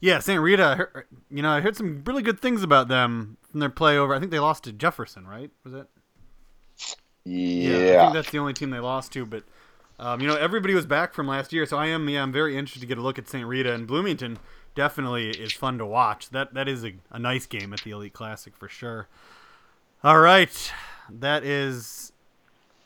[0.00, 0.40] Yeah, St.
[0.40, 0.88] Rita.
[1.28, 4.14] You know, I heard some really good things about them from their play over.
[4.14, 5.50] I think they lost to Jefferson, right?
[5.64, 5.86] Was it?
[7.24, 9.26] Yeah, I think that's the only team they lost to.
[9.26, 9.44] But
[9.98, 12.56] um, you know, everybody was back from last year, so I am yeah, I'm very
[12.56, 13.46] interested to get a look at St.
[13.46, 14.38] Rita and Bloomington.
[14.74, 16.30] Definitely is fun to watch.
[16.30, 19.08] That that is a, a nice game at the Elite Classic for sure.
[20.04, 20.72] All right,
[21.10, 22.12] that is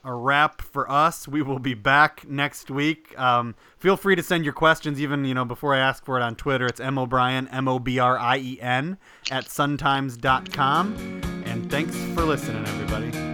[0.05, 1.29] a wrap for us.
[1.29, 3.19] We will be back next week.
[3.19, 6.23] Um, feel free to send your questions, even you know before I ask for it
[6.23, 6.67] on Twitter.
[6.67, 8.97] It's M O'Brien M O B R I E N
[9.31, 10.95] at suntimes.com.
[11.45, 13.32] And thanks for listening, everybody.